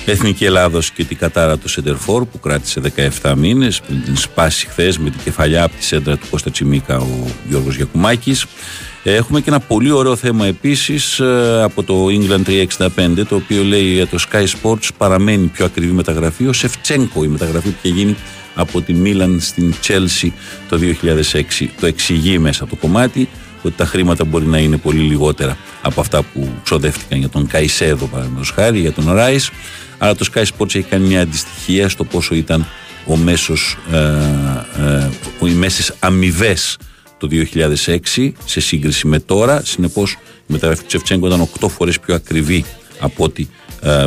[0.05, 2.82] Εθνική Ελλάδος και την κατάρα του Σεντερφόρ που κράτησε
[3.22, 6.97] 17 μήνες πριν την σπάσει χθες με την κεφαλιά από τη σέντρα του Κώστα Τσιμίκα
[6.97, 8.45] ο Γιώργος Γιακουμάκης.
[9.03, 13.99] Έχουμε και ένα πολύ ωραίο θέμα επίσης ε, από το England 365 το οποίο λέει
[13.99, 18.16] ε, το Sky Sports παραμένει πιο ακριβή μεταγραφή ο Σεφτσένκο η μεταγραφή που είχε γίνει
[18.55, 20.30] από τη Μίλαν στην Chelsea
[20.70, 20.80] το
[21.61, 23.30] 2006 το εξηγεί μέσα από το κομμάτι
[23.68, 28.05] ότι τα χρήματα μπορεί να είναι πολύ λιγότερα από αυτά που ξοδεύτηκαν για τον Καϊσέδο
[28.05, 29.51] παραδείγματος χάρη, για τον Ράις
[29.97, 32.66] αλλά το Sky Sports έχει κάνει μια αντιστοιχία στο πόσο ήταν
[33.07, 33.97] ο μέσος, ε,
[34.86, 35.09] ε,
[35.47, 36.78] οι μέσες αμοιβές
[37.18, 39.61] το 2006 σε σύγκριση με τώρα.
[39.66, 40.18] Συνεπώς η
[40.53, 42.66] μεταγραφή του Τσεφτσέγκο ήταν 8 φορές πιο ακριβή
[42.99, 43.47] από ό,τι ε,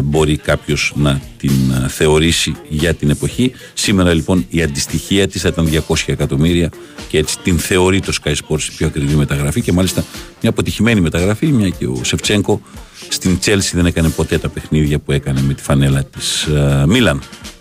[0.04, 1.50] μπορεί κάποιος να την
[1.84, 3.52] ε, θεωρήσει για την εποχή.
[3.74, 6.70] Σήμερα λοιπόν η αντιστοιχεία της θα ήταν 200 εκατομμύρια
[7.08, 10.04] και έτσι την θεωρεί το Sky Sports η πιο ακριβή μεταγραφή και μάλιστα
[10.40, 12.60] μια αποτυχημένη μεταγραφή μια και ο Σεφτσέγκο
[13.08, 17.22] στην Chelsea δεν έκανε ποτέ τα παιχνίδια που έκανε με τη φανέλα της ε, Μίλαν.
[17.22, 17.57] Yes,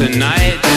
[0.00, 0.69] Tonight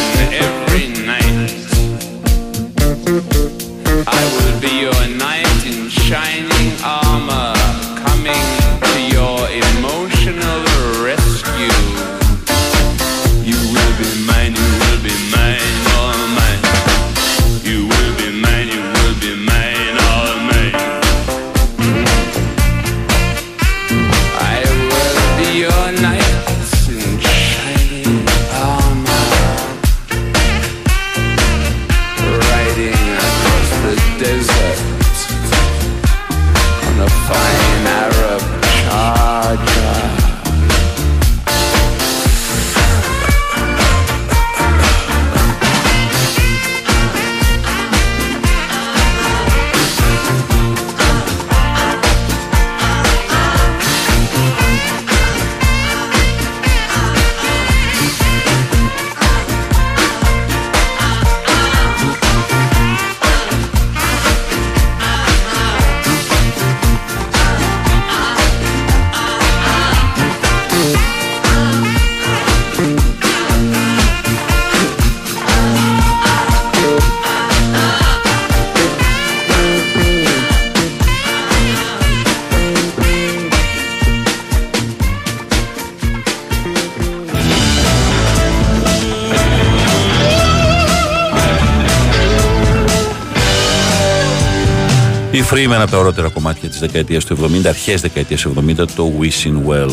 [95.53, 98.87] Free με ένα από τα ωραίτερα κομμάτια της δεκαετίας του 70, αρχές δεκαετίας του 70,
[98.95, 99.91] το Wishing Well.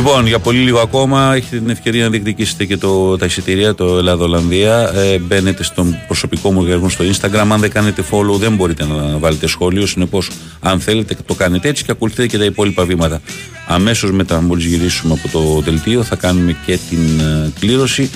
[0.00, 3.96] Λοιπόν, για πολύ λίγο ακόμα έχετε την ευκαιρία να διεκδικήσετε και το, τα εισιτήρια, το
[3.98, 4.92] Ελλάδα-Ολλανδία.
[4.94, 7.46] Ε, μπαίνετε στον προσωπικό μου λογαριασμό στο Instagram.
[7.50, 9.86] Αν δεν κάνετε follow, δεν μπορείτε να βάλετε σχόλιο.
[9.86, 10.30] Συνεπώς,
[10.60, 13.20] αν θέλετε, το κάνετε έτσι και ακολουθείτε και τα υπόλοιπα βήματα.
[13.66, 18.10] Αμέσως μετά, μόλις γυρίσουμε από το δελτίο, θα κάνουμε και την ε, κλήρωση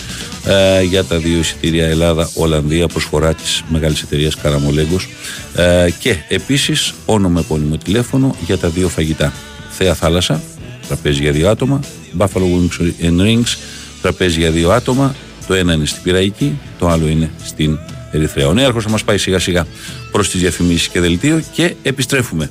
[0.44, 5.08] ε, για τα δύο εισιτήρια Ελλάδα-Ολλανδία, προσφορά της μεγάλης εταιρείας Καραμολέγκος.
[5.54, 9.32] Ε, και επίσης, όνομα επώνυμο τηλέφωνο για τα δύο φαγητά.
[9.70, 10.42] Θέα Θάλασσα,
[10.88, 11.80] τραπέζι για δύο άτομα.
[12.18, 13.56] Buffalo Wings and Rings,
[14.02, 15.14] τραπέζι για δύο άτομα.
[15.46, 17.78] Το ένα είναι στην Πυραϊκή, το άλλο είναι στην
[18.12, 18.46] Ερυθρέα.
[18.48, 19.66] Ο Νέαρχος θα μας πάει σιγά σιγά
[20.10, 22.50] προς τις διαφημίσεις και δελτίο και επιστρέφουμε.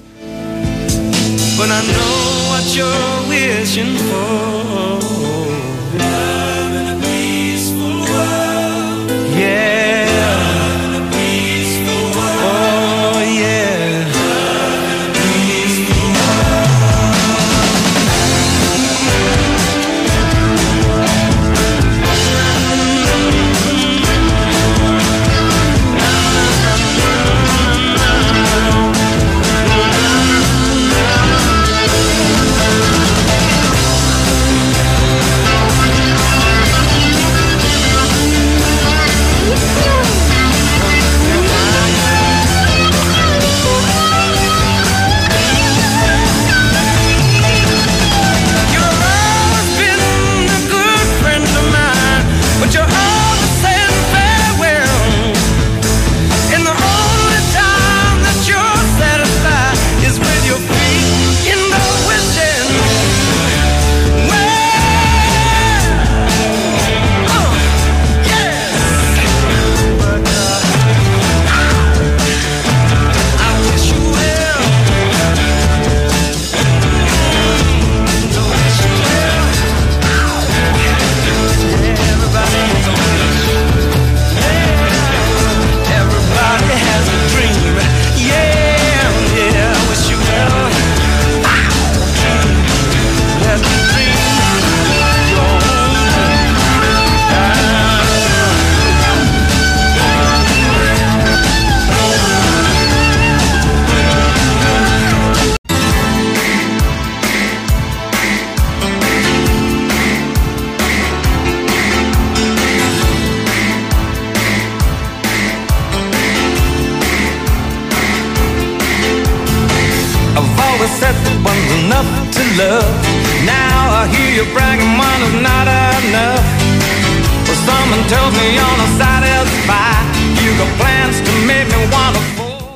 [1.57, 2.15] But I know
[2.49, 3.13] what you're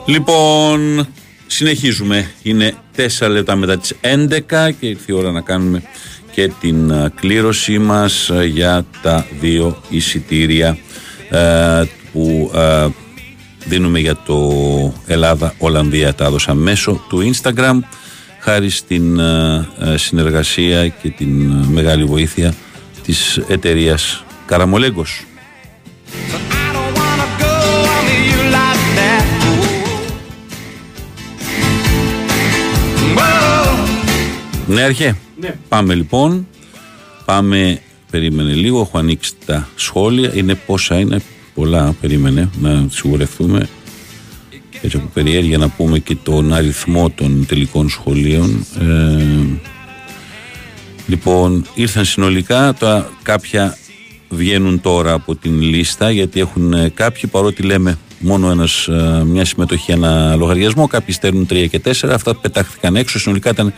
[0.07, 1.07] Λοιπόν,
[1.47, 2.31] συνεχίζουμε.
[2.41, 2.73] Είναι
[3.19, 5.83] 4 λεπτά μετά τις 11 και ήρθε η ώρα να κάνουμε
[6.31, 10.77] και την α, κλήρωσή μας α, για τα δύο εισιτήρια
[11.29, 12.89] ε, που α,
[13.65, 14.53] δίνουμε για το
[15.05, 16.13] Ελλάδα-Ολλανδία.
[16.13, 17.79] Τα έδωσα μέσω του Instagram.
[18.39, 22.53] χάρη στην ε, ε, συνεργασία και την ε, μεγάλη βοήθεια
[23.03, 25.25] της εταιρείας Καραμολέγκος.
[34.67, 35.15] Ναι, αρχέ.
[35.69, 36.47] Πάμε λοιπόν.
[37.25, 37.81] Πάμε.
[38.11, 38.79] Περίμενε λίγο.
[38.81, 40.31] Έχω ανοίξει τα σχόλια.
[40.35, 41.21] Είναι πόσα είναι.
[41.53, 41.95] Πολλά.
[42.01, 43.67] Περίμενε να σιγουρευτούμε.
[44.81, 48.65] Έτσι από περιέργεια να πούμε και τον αριθμό των τελικών σχολείων.
[48.79, 49.23] Ε,
[51.07, 52.73] λοιπόν, ήρθαν συνολικά.
[52.73, 53.77] Τώρα κάποια
[54.29, 59.45] βγαίνουν τώρα από την λίστα γιατί έχουν ε, κάποιοι παρότι λέμε μόνο ένας, ε, μια
[59.45, 60.87] συμμετοχή ένα λογαριασμό.
[60.87, 63.19] Κάποιοι στέλνουν 3 και 4 αυτά πετάχθηκαν έξω.
[63.19, 63.73] Συνολικά ήταν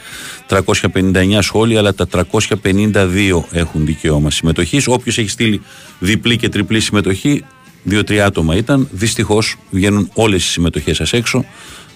[0.48, 4.88] 359 σχόλια αλλά τα 352 έχουν δικαίωμα συμμετοχής.
[4.88, 5.62] Όποιος έχει στείλει
[6.00, 7.44] διπλή και τριπλή συμμετοχή
[7.84, 11.46] δύο-τρία άτομα ήταν δυστυχώς βγαίνουν όλες οι συμμετοχές σας έξω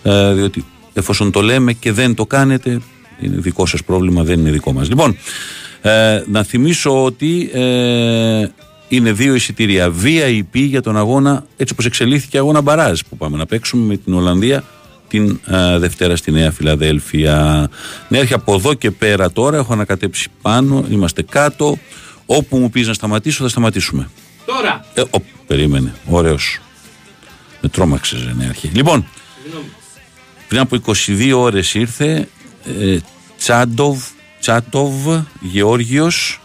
[0.04, 2.82] ε, διότι εφόσον το λέμε και δεν το κάνετε
[3.22, 4.89] είναι δικό σας πρόβλημα δεν είναι δικό μας.
[4.89, 5.18] Λοιπόν
[5.82, 8.48] ε, να θυμίσω ότι ε,
[8.96, 13.46] είναι δύο εισιτήρια VIP για τον αγώνα, έτσι όπως εξελίχθηκε αγώνα Μπαράζ που πάμε να
[13.46, 14.64] παίξουμε με την Ολλανδία
[15.08, 17.70] την ε, Δευτέρα στη Νέα Φιλαδέλφια.
[18.08, 21.78] Ναι, έρχεται από εδώ και πέρα τώρα, έχω ανακατέψει πάνω, είμαστε κάτω.
[22.26, 24.10] Όπου μου πεις να σταματήσω, θα σταματήσουμε.
[24.46, 24.86] Τώρα.
[24.94, 26.60] Ε, ο, περίμενε, ωραίος.
[27.62, 28.72] Με τρόμαξες, ναι, αρχή.
[28.74, 29.06] Λοιπόν,
[30.48, 32.28] πριν από 22 ώρες ήρθε
[32.82, 32.98] ε,
[33.38, 34.04] Τσάντοβ,
[34.39, 34.94] Τσάτοβ
[35.39, 36.41] Γεώργιος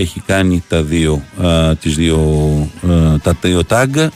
[0.00, 2.18] έχει κάνει τα δύο, α, τις δύο,
[2.90, 4.08] α, τα δύο tag.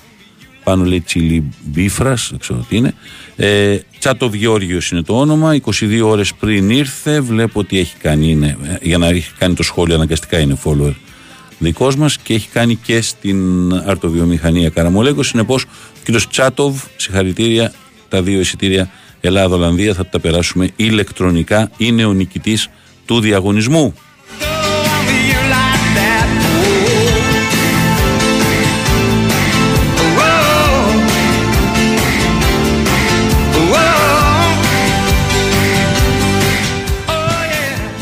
[0.65, 2.95] Πάνω λέει τσιλι μπίφρας δεν ξέρω τι είναι.
[3.37, 5.55] Ε, Τσάτοβ Γεώργιος είναι το όνομα.
[5.55, 9.63] 22 ώρες πριν ήρθε βλέπω ότι έχει κάνει είναι, ε, για να έχει κάνει το
[9.63, 10.95] σχόλιο αναγκαστικά είναι follower
[11.61, 15.29] δικός μας και έχει κάνει και στην αρτοβιομηχανία Καραμολέγκος.
[15.29, 17.73] Συνεπώς ο κύριος Τσάτοβ συγχαρητήρια
[18.09, 21.71] τα δύο εισιτήρια Ελλάδα-Ολλανδία θα τα περάσουμε ηλεκτρονικά.
[21.77, 22.69] Είναι ο νικητής
[23.07, 23.95] του διαγωνισμού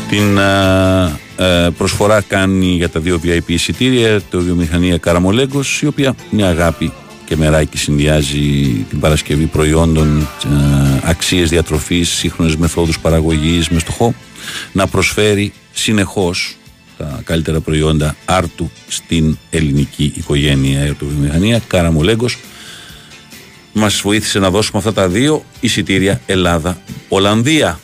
[0.09, 6.15] Την α, ε, προσφορά κάνει για τα δύο VIP εισιτήρια το βιομηχανία Καραμολέγκος η οποία
[6.29, 6.93] μια αγάπη
[7.25, 14.13] και μεράκι συνδυάζει την παρασκευή προϊόντων, ε, αξίες διατροφής, σύγχρονες μεθόδους παραγωγής με στοχό
[14.71, 16.57] να προσφέρει συνεχώς
[16.97, 22.37] τα καλύτερα προϊόντα άρτου στην ελληνική οικογένεια η βιομηχανία Καραμολέγκος
[23.73, 27.79] μας βοήθησε να δώσουμε αυτά τα δύο εισιτήρια Ελλάδα-Ολλανδία.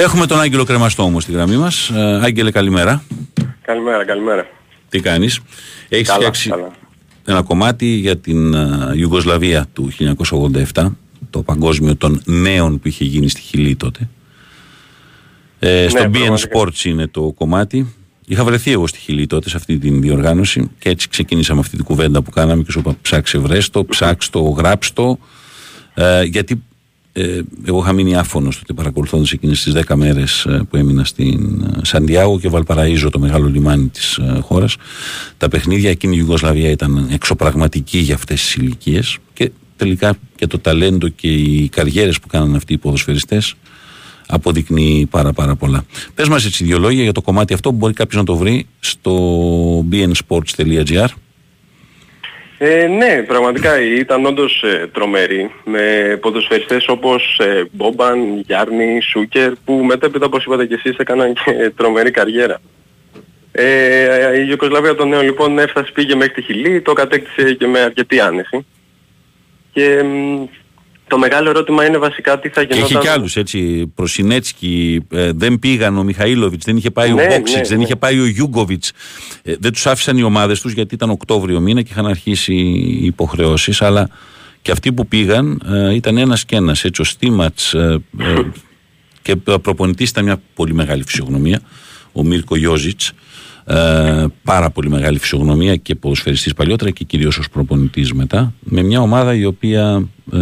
[0.00, 1.88] Έχουμε τον Άγγελο Κρεμαστό όμως στη γραμμή μας.
[1.88, 3.02] Ε, Άγγελε καλημέρα.
[3.62, 4.46] Καλημέρα, καλημέρα.
[4.88, 5.40] Τι κάνεις;
[5.88, 6.70] Έχεις Καλά, φτιάξει καλά.
[7.24, 9.92] ένα κομμάτι για την ε, Ιουγκοσλαβία του
[10.74, 10.86] 1987,
[11.30, 14.08] το παγκόσμιο των νέων που είχε γίνει στη Χιλή τότε.
[15.58, 16.58] Ε, στο BN πραγματικά.
[16.58, 17.94] Sports είναι το κομμάτι.
[18.26, 21.84] Είχα βρεθεί εγώ στη Χιλή τότε σε αυτή την διοργάνωση και έτσι ξεκίνησαμε αυτή την
[21.84, 25.18] κουβέντα που κάναμε και σου είπα ψάξε βρέστο, ψάξ το, γράψ το.
[25.94, 26.62] Ε, γιατί
[27.12, 31.62] ε, εγώ είχα μείνει άφωνος τότε παρακολουθώντας εκείνες τις 10 μέρες ε, που έμεινα στην
[31.62, 34.76] ε, Σαντιάγο και Βαλπαραΐζο το μεγάλο λιμάνι της ε, χώρας
[35.36, 40.58] τα παιχνίδια εκείνη η Ιουγκοσλαβία ήταν εξωπραγματική για αυτές τις ηλικίες και τελικά και το
[40.58, 43.54] ταλέντο και οι καριέρες που κάνανε αυτοί οι ποδοσφαιριστές
[44.26, 45.84] αποδεικνύει πάρα πάρα πολλά.
[46.14, 48.66] Πες μας έτσι δύο λόγια για το κομμάτι αυτό που μπορεί κάποιος να το βρει
[48.80, 51.08] στο bnsports.gr
[52.62, 59.72] Ε, ναι, πραγματικά ήταν όντως ε, τρομερή με ποδοσφαιριστές όπως ε, Μπόμπαν, Γιάννη, Σούκερ που
[59.72, 62.60] μετέπειτα όπως είπατε και εσείς έκαναν και τρομερή καριέρα.
[63.52, 67.78] Ε, η Ιουκοσλαβία των νέων λοιπόν έφτασε πήγε μέχρι τη Χιλή, το κατέκτησε και με
[67.80, 68.66] αρκετή άνεση.
[69.72, 70.44] Και μ,
[71.10, 72.96] το μεγάλο ερώτημα είναι βασικά τι θα Και γινόταν...
[72.96, 73.86] έχει κι άλλους έτσι.
[73.94, 77.84] Προσινέτσκι, ε, δεν πήγαν ο Μιχαήλοβιτ, δεν είχε πάει Ναι, ο Μπόξιτς, ναι, δεν ναι.
[77.84, 78.92] είχε πάει ο Γιούγκοβιτς.
[79.42, 83.04] Ε, δεν τους άφησαν οι ομάδες τους γιατί ήταν Οκτώβριο μήνα και είχαν αρχίσει οι
[83.04, 83.82] υποχρεώσεις.
[83.82, 84.10] Αλλά
[84.62, 86.84] και αυτοί που πήγαν ε, ήταν ένας και ένας.
[86.84, 88.34] Έτσι, ο Στίματς ε, ε,
[89.22, 91.60] και προπονητής ήταν μια πολύ μεγάλη φυσιογνωμία,
[92.12, 93.12] ο Μίρκο Γιώζιτς.
[93.66, 99.00] Ε, πάρα πολύ μεγάλη φυσιογνωμία και ποδοσφαιριστής παλιότερα και κυρίως ως προπονητής μετά με μια
[99.00, 100.38] ομάδα η οποία ε,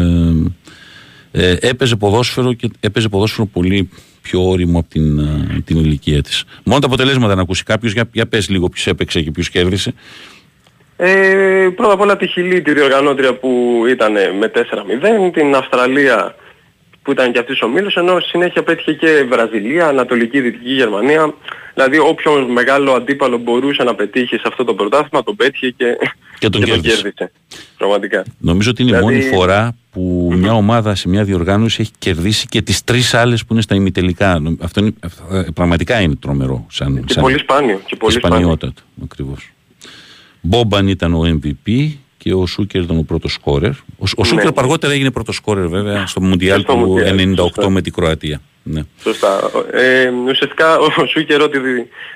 [1.30, 3.90] ε, έπαιζε ποδόσφαιρο και έπαιζε ποδόσφαιρο πολύ
[4.22, 6.44] πιο όριμο από την, ε, την ηλικία της.
[6.64, 9.92] Μόνο τα αποτελέσματα να ακούσει κάποιος, για, για πες λίγο ποιος έπαιξε και ποιος κέρδισε.
[10.96, 16.34] Ε, πρώτα απ' όλα τη Χιλή, τη διοργανώτρια που ήταν με 4-0, την Αυστραλία
[17.02, 21.34] που ήταν και αυτής ο Μήλος, ενώ συνέχεια πέτυχε και Βραζιλία, Ανατολική, Δυτική Γερμανία.
[21.74, 25.96] Δηλαδή όποιο μεγάλο αντίπαλο μπορούσε να πετύχει σε αυτό το πρωτάθλημα, τον πέτυχε και,
[26.38, 26.94] Και τον κέρδισε.
[26.96, 27.32] κέρδισε.
[27.78, 28.24] Πραγματικά.
[28.38, 32.46] Νομίζω ότι είναι η Δηλαδή- μόνη φορά που μια ομάδα σε μια διοργάνωση έχει κερδίσει
[32.46, 34.38] και τις τρεις άλλες που είναι στα ημιτελικά.
[34.38, 36.66] Νομ- Αυτό είναι, αυτό, ε, πραγματικά είναι τρομερό.
[36.70, 37.80] Σαν, Και σαν πολύ σπάνιο.
[37.86, 38.36] Και πολύ σπάνιο.
[38.38, 38.82] σπανιότατο.
[39.04, 39.50] Ακριβώς.
[40.40, 43.70] Μπόμπαν ήταν ο MVP και ο Σούκερ ήταν ο πρώτος σκόρερ.
[43.70, 44.50] Ο, ο Σούκερ Ναι.
[44.54, 47.70] αργότερα έγινε πρώτος σκόρερ βέβαια στο Μουντιάλ στο του Μουντιάλ, 98 σωστά.
[47.70, 48.40] με την Κροατία.
[48.62, 48.82] Ναι.
[49.02, 49.50] Σωστά.
[49.72, 51.58] Ε, ουσιαστικά ο Σούκερ ότι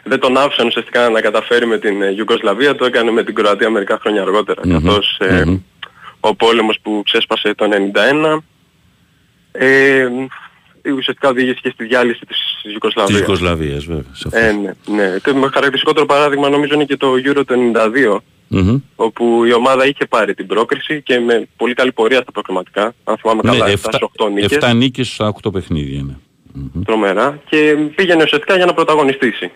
[0.05, 3.71] δεν τον άφησαν ουσιαστικά να καταφέρει με την ε, Ιουγκοσλαβία, το έκανε με την Κροατία
[3.71, 4.61] μερικά χρόνια αργότερα.
[4.65, 5.59] Μμμ, Καθώς ε, μμμ.
[6.21, 7.69] ο πόλεμος που ξέσπασε το
[8.35, 8.39] 1991
[9.53, 10.07] ε,
[10.97, 13.19] ουσιαστικά οδήγησε και στη διάλυση της Της Ιουγκοσλαβίας.
[13.21, 14.05] Ιουγκοσλαβίας βέβαια.
[14.13, 14.41] σαφώς.
[14.41, 15.17] Ε, ναι, ναι.
[15.23, 18.19] Και με χαρακτηριστικότερο παράδειγμα νομίζω είναι και το Euro το 92
[18.49, 18.79] Μμμ.
[18.97, 22.95] όπου η ομάδα είχε πάρει την πρόκριση και με πολύ καλή πορεία στα προκριματικά.
[23.05, 24.51] Αν θυμάμαι καλά, 7 εφτά- 8 νίκες.
[24.51, 26.03] Ναι, εφτά νίκες στα 8 παιχνίδια.
[26.03, 26.83] Ναι.
[26.85, 29.51] τρομερά και πήγαινε ουσιαστικά για να πρωταγωνιστήσει.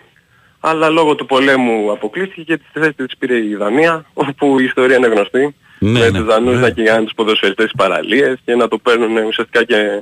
[0.59, 4.95] Αλλά λόγω του πολέμου αποκλείστηκε και τη θέση της πήρε η Δανία, όπου η ιστορία
[4.95, 5.55] είναι γνωστή.
[5.79, 6.59] Ναι, με ναι, τους Δανούς ναι.
[6.61, 10.01] να κυνηγάνε τους ποδοσφαιριστές στις παραλίες και να το παίρνουν ουσιαστικά και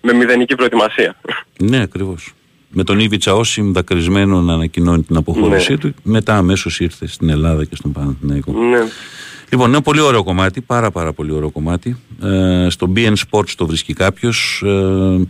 [0.00, 1.16] με μηδενική προετοιμασία.
[1.60, 2.32] Ναι, ακριβώς.
[2.72, 5.78] Με τον Ήβιτσα Όσιμ δακρυσμένο να ανακοινώνει την αποχώρησή Ναι.
[5.78, 5.94] του.
[6.02, 8.52] Μετά αμέσως ήρθε στην Ελλάδα και στον Παναθηναϊκό.
[8.52, 8.78] ναι.
[9.52, 11.96] Λοιπόν, είναι πολύ ωραίο κομμάτι, πάρα πάρα πολύ ωραίο κομμάτι.
[12.22, 14.62] Ε, στο BN Sports το βρίσκει κάποιος.
[14.66, 15.26] Ε,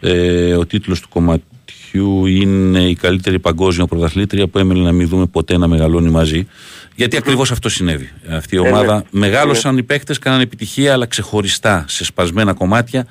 [0.00, 5.26] ε, ο τίτλος του κομματιού είναι η καλύτερη παγκόσμια πρωταθλήτρια που έμελε να μην δούμε
[5.26, 6.46] ποτέ να μεγαλώνει μαζί.
[6.94, 8.10] Γιατί ακριβώς αυτό συνέβη.
[8.30, 9.02] Αυτή η Ε, ομάδα ναι.
[9.20, 13.06] μεγάλωσαν οι παίκτες, κάναν επιτυχία, αλλά ξεχωριστά σε σπασμένα κομμάτια.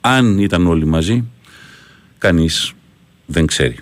[0.00, 1.24] Αν ήταν όλοι μαζί,
[2.18, 2.72] κανείς
[3.30, 3.76] δεν ξέρει.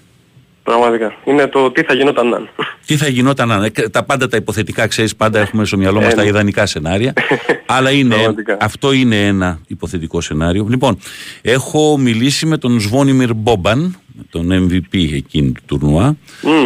[0.62, 1.14] Πραγματικά.
[1.24, 2.48] Είναι το τι θα γινόταν αν.
[2.86, 3.62] Τι θα γινόταν αν.
[3.64, 6.28] ε, Τα πάντα τα υποθετικά ξέρεις, πάντα έχουμε στο μυαλό μας Ε, τα ναι.
[6.28, 7.12] ιδανικά σενάρια.
[7.66, 8.56] αλλά είναι, Πραγματικά.
[8.60, 10.66] αυτό είναι ένα υποθετικό σενάριο.
[10.70, 10.98] Λοιπόν,
[11.42, 13.96] έχω μιλήσει με τον Σβόνιμιρ Μπόμπαν,
[14.30, 16.16] τον MVP εκείνη του τουρνουά.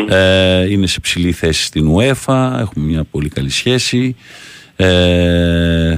[0.09, 2.57] Ε, είναι σε ψηλή θέση στην UEFA.
[2.61, 4.17] Έχουμε μια πολύ καλή σχέση.
[4.77, 5.97] Ε,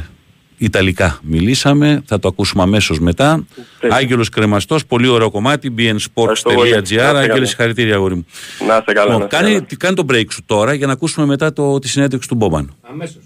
[0.64, 3.44] Ιταλικά μιλήσαμε, θα το ακούσουμε αμέσως μετά.
[3.90, 5.92] Άγγελος Κρεμαστός, πολύ ωραίο κομμάτι, πολύ.
[5.92, 6.82] Να bnsports.gr.
[6.82, 7.18] είστε καλά.
[7.20, 8.26] Άγγελε, συγχαρητήρια αγόρι μου.
[8.68, 9.04] Να είστε καλά.
[9.12, 9.62] Λοιπόν, να είστε κάνε, καλά.
[9.62, 12.74] τι- κάνε το break σου τώρα για να ακούσουμε μετά το, τη συνέντευξη του Μπόμπαν.
[12.90, 13.22] Αμέσως.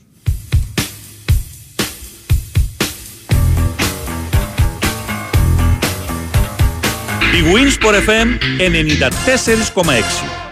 [7.36, 8.28] Η Winsport FM
[8.58, 10.45] 94,6.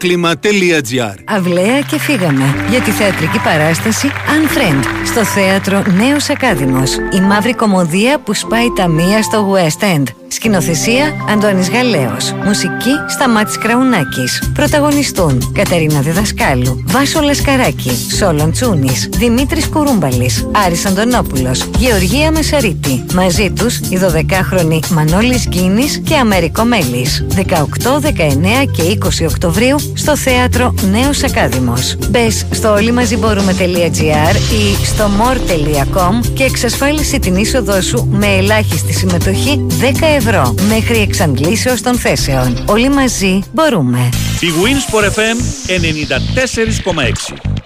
[0.00, 1.14] bioclima.gr.
[1.24, 6.96] Αυλαία και φύγαμε για τη θεατρική παράσταση Unfriend στο θέατρο Νέος Ακάδημος.
[6.96, 10.19] Η μαύρη κομμωδία που σπάει τα μία στο West End.
[10.32, 12.34] Σκηνοθεσία Αντώνης Γαλέος.
[12.44, 14.50] Μουσική Σταμάτης Κραουνάκης.
[14.54, 23.04] Πρωταγωνιστούν Κατερίνα Διδασκάλου, Βάσο Λασκαράκη, Σόλον Τσούνης, Δημήτρης Κουρούμπαλης, Άρης Αντωνόπουλος, Γεωργία Μεσαρίτη.
[23.14, 27.24] Μαζί τους οι 12χρονοι Μανώλης Γκίνης και Αμερικό Μέλης.
[27.34, 31.96] 18, 19 και 20 Οκτωβρίου στο θέατρο Νέος Ακάδημος.
[32.08, 39.84] Μπες στο όλοιμαζιμπορούμε.gr ή στο more.com και εξασφάλισε την είσοδό σου με ελάχιστη συμμετοχή 10
[40.00, 40.19] ευρώ
[40.68, 42.64] μέχρι εξαντλήσεως των θέσεων.
[42.66, 44.08] Όλοι μαζί μπορούμε.
[44.40, 47.60] Η Winsport FM 94,6.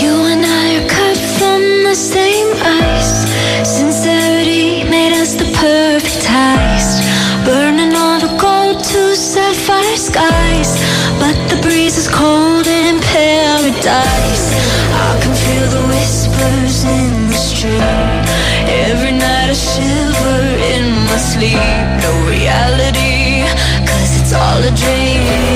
[0.00, 0.30] You
[16.40, 17.80] whispers in the stream.
[18.88, 20.40] Every night I shiver
[20.74, 21.56] in my sleep.
[22.02, 23.44] No reality,
[23.86, 25.49] cause it's all a dream.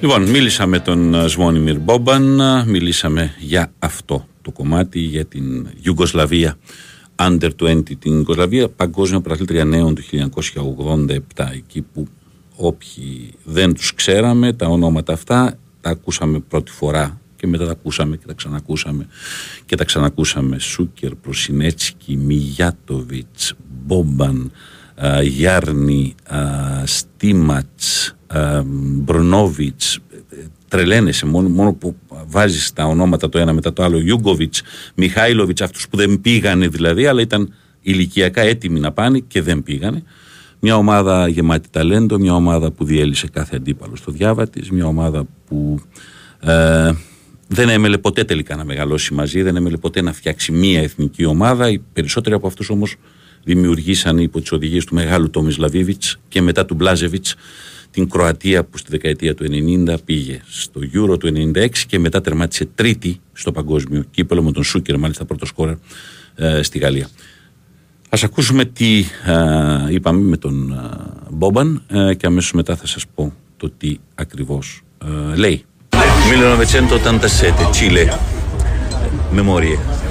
[0.00, 5.68] Λοιπόν, μίλησα με τον ε, Σβόνιμιρ Μπόμπαν, ε, μιλήσαμε για αυτό το κομμάτι, για την
[5.82, 6.58] Ιουγκοσλαβία,
[7.16, 10.02] Under 20, την Ιουγκοσλαβία, παγκόσμια πρωταθλήτρια νέων του
[11.34, 12.06] 1987, εκεί που
[12.56, 18.16] όποιοι δεν τους ξέραμε, τα ονόματα αυτά, τα ακούσαμε πρώτη φορά και μετά τα ακούσαμε
[18.16, 19.06] και τα ξανακούσαμε
[19.66, 20.58] και τα ξανακούσαμε.
[20.58, 23.54] Σούκερ, Προσινέτσκι, Μιγιάτοβιτς,
[23.86, 24.50] Μπόμπαν, α,
[25.22, 26.38] Γιάρνη, α,
[26.84, 29.94] Στίματς, α, Μπρονόβιτς,
[30.30, 30.36] ε,
[30.68, 31.96] τρελαίνεσαι μόνο, μόνο που
[32.26, 34.62] βάζεις τα ονόματα το ένα μετά το άλλο Ιούγκοβιτς,
[34.94, 40.02] Μιχάηλοβιτς αυτούς που δεν πήγανε δηλαδή αλλά ήταν ηλικιακά έτοιμοι να πάνε και δεν πήγανε
[40.60, 45.24] μια ομάδα γεμάτη ταλέντο, μια ομάδα που διέλυσε κάθε αντίπαλο στο διάβα της, μια ομάδα
[45.46, 45.80] που
[46.40, 46.92] ε,
[47.48, 51.70] δεν έμελε ποτέ τελικά να μεγαλώσει μαζί, δεν έμελε ποτέ να φτιάξει μία εθνική ομάδα.
[51.70, 52.96] Οι περισσότεροι από αυτούς όμως
[53.44, 57.34] δημιουργήσαν υπό τις οδηγίες του μεγάλου Τόμις Λαβίβιτς και μετά του Μπλάζεβιτς
[57.90, 59.44] την Κροατία που στη δεκαετία του
[59.86, 64.64] 90 πήγε στο Euro του 96 και μετά τερμάτισε τρίτη στο παγκόσμιο κύπελο με τον
[64.64, 65.74] Σούκερ μάλιστα πρώτο σκόρερ
[66.34, 67.08] ε, στη Γαλλία.
[68.08, 70.76] Ας ακούσουμε τι ε, είπαμε με τον ε,
[71.30, 74.82] Μπόμπαν ε, και αμέσως μετά θα σας πω το τι ακριβώς
[75.32, 75.64] ε, λέει.
[75.90, 75.96] 1987,
[77.74, 78.08] Cile.
[79.34, 80.09] Memorie.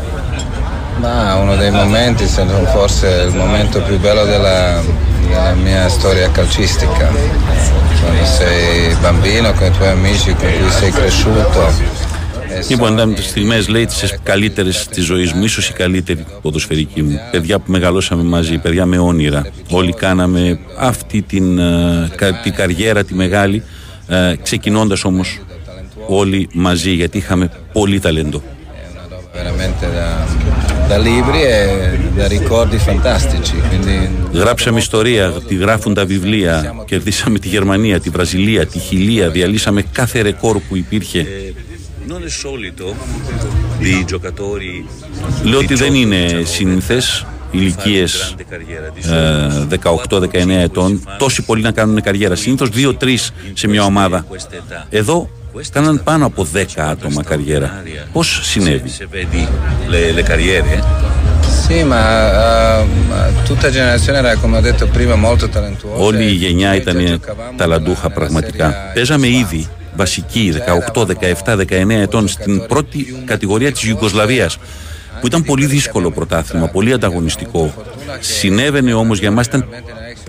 [1.01, 4.81] Ma uno dei momenti, se non forse il momento più bello della,
[5.27, 7.09] della mia storia calcistica.
[8.01, 11.59] Quando sei bambino con i tuoi amici con cui sei cresciuto.
[12.51, 17.01] e Λοιπόν, ήταν τι στιγμές, λέει, τις καλύτερες της ζωής μου, ίσως η καλύτερη ποδοσφαιρική
[17.01, 17.19] μου.
[17.31, 19.45] Παιδιά που μεγαλώσαμε μαζί, παιδιά με όνειρα.
[19.69, 23.63] Όλοι κάναμε αυτή την, ε, κα- την καριέρα, τη μεγάλη,
[24.07, 25.39] ε, ξεκινώντας όμως
[26.07, 28.41] όλοι μαζί, γιατί είχαμε πολύ ταλέντο.
[29.39, 30.07] veramente da,
[30.89, 33.55] da libri e da ricordi fantastici.
[33.69, 36.75] Quindi Γράψαμε ιστορία, τη γράφουν τα βιβλία.
[36.85, 39.29] Κερδίσαμε τη Γερμανία, τη Βραζιλία, τη Χιλία.
[39.29, 41.27] Διαλύσαμε κάθε ρεκόρ που υπήρχε.
[42.11, 42.85] Non è solito
[43.79, 44.85] di giocatori
[45.43, 48.35] Λέω ότι δεν είναι σύνηθες ηλικίες
[49.83, 52.35] 18-19 ετών τόσοι πολλοί να κάνουν καριέρα.
[52.35, 53.15] Συνήθως 2-3
[53.53, 54.25] σε μια ομάδα.
[54.89, 55.29] Εδώ
[55.71, 57.83] κάναν πάνω από 10 άτομα καριέρα.
[58.11, 59.47] Πώς συνέβη; se vedi
[59.89, 60.81] le, le carriere eh.
[61.63, 62.01] Sì, ma
[62.81, 62.85] eh,
[63.47, 66.03] tutta la generazione era, come ho detto prima, molto talentuosa.
[66.03, 67.21] Όλη η γενιά ήταν
[67.55, 68.91] ταλαντούχα πραγματικά.
[68.93, 70.53] Παίζαμε ήδη βασική
[70.93, 71.05] 18,
[71.45, 74.57] 17, 19 ετών στην πρώτη κατηγορία της Ιουγκοσλαβίας
[75.19, 77.73] που ήταν πολύ δύσκολο πρωτάθλημα, πολύ ανταγωνιστικό.
[78.19, 79.65] Συνέβαινε όμως για μας ήταν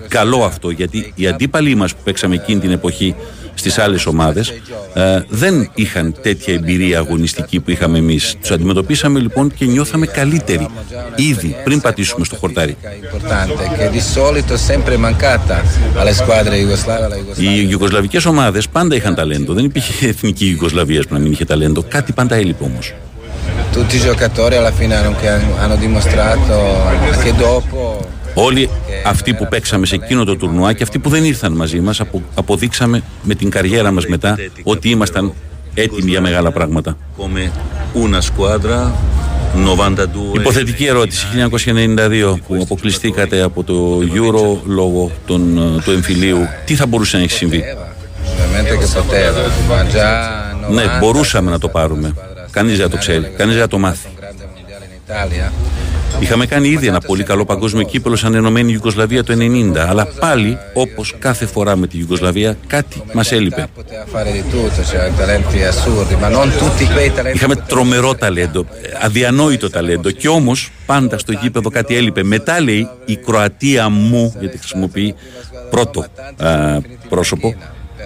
[0.07, 3.15] καλό αυτό γιατί οι αντίπαλοι μας που παίξαμε εκείνη την εποχή
[3.61, 4.49] στις άλλες ομάδες
[4.93, 8.35] ε, δεν είχαν τέτοια εμπειρία αγωνιστική που είχαμε εμείς.
[8.41, 10.67] Τους αντιμετωπίσαμε λοιπόν και νιώθαμε καλύτεροι
[11.15, 12.77] ήδη πριν πατήσουμε στο χορτάρι.
[13.03, 15.55] importante che di solito è sempre mancata
[15.99, 17.51] alle squadre jugoslave alla Jugoslavia.
[17.51, 19.53] Οι Ιουγκοσλαβικέ ομάδες πάντα είχαν ταλέντο.
[19.53, 21.83] Δεν υπήρχε εθνική Ιουγκοσλαβίας που να μην είχε ταλέντο.
[21.87, 22.93] Κάτι πάντα έλειπε όμως.
[23.73, 25.29] Tutti i giocatori alla fine hanno, che
[25.61, 26.55] hanno dimostrato
[27.23, 28.69] che dopo Όλοι
[29.05, 32.01] αυτοί που παίξαμε σε εκείνο το τουρνουά και αυτοί που δεν ήρθαν μαζί μας,
[32.33, 35.33] αποδείξαμε με την καριέρα μας μετά ότι ήμασταν
[35.73, 36.97] έτοιμοι για μεγάλα πράγματα.
[37.17, 37.51] come
[37.93, 38.91] una squadra
[39.55, 41.27] 92 Υποθετική ερώτηση
[41.65, 46.37] 1992 που αποκλειστήκατε από το Euro λόγω των, ε, του εμφυλίου.
[46.65, 47.63] Τι θα μπορούσε να έχει συμβεί;
[48.41, 50.09] ovviamente che poteva, ma già
[50.67, 52.13] 90 Ναι, μπορούσαμε να το πάρουμε.
[52.51, 54.07] Κανείς δεν το ξέρει, κανείς δεν το μάθει.
[56.21, 59.77] In Italia Είχαμε κάνει ήδη ένα πολύ καλό παγκόσμιο κύπελο σαν ενωμένη Ιουγκοσλαβία το 90,
[59.77, 63.67] αλλά πάλι όπως κάθε φορά με τη Ιουγκοσλαβία κάτι μας έλειπε.
[63.77, 67.35] Poteva fare di tutto, c'erano talenti assurdi, ma non tutti quei talenti.
[67.35, 68.65] Είχαμε τρομερό ταλέντο,
[69.01, 72.23] αδιανόητο ταλέντο και όμως πάντα στο γήπεδο κάτι έλειπε.
[72.23, 75.15] Μετά λέει η Κροατία μου, γιατί χρησιμοποιεί
[75.69, 76.05] πρώτο
[76.37, 77.55] α, πρόσωπο,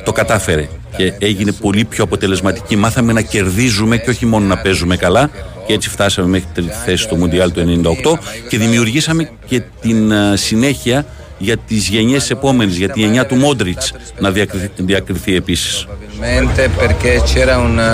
[0.03, 2.75] το κατάφερε και έγινε πολύ πιο αποτελεσματική.
[2.75, 5.29] Μάθαμε να κερδίζουμε και όχι μόνο να παίζουμε καλά
[5.65, 8.17] και έτσι φτάσαμε μέχρι τη θέση στο Μουντιάλ του 98
[8.49, 11.05] και δημιουργήσαμε και την α, συνέχεια
[11.37, 15.87] για τις γενιές επόμενες, για τη γενιά του Μόντριτς να διακριθεί, διακριθεί επίσης.
[15.87, 17.89] Probabilmente perché c'era una,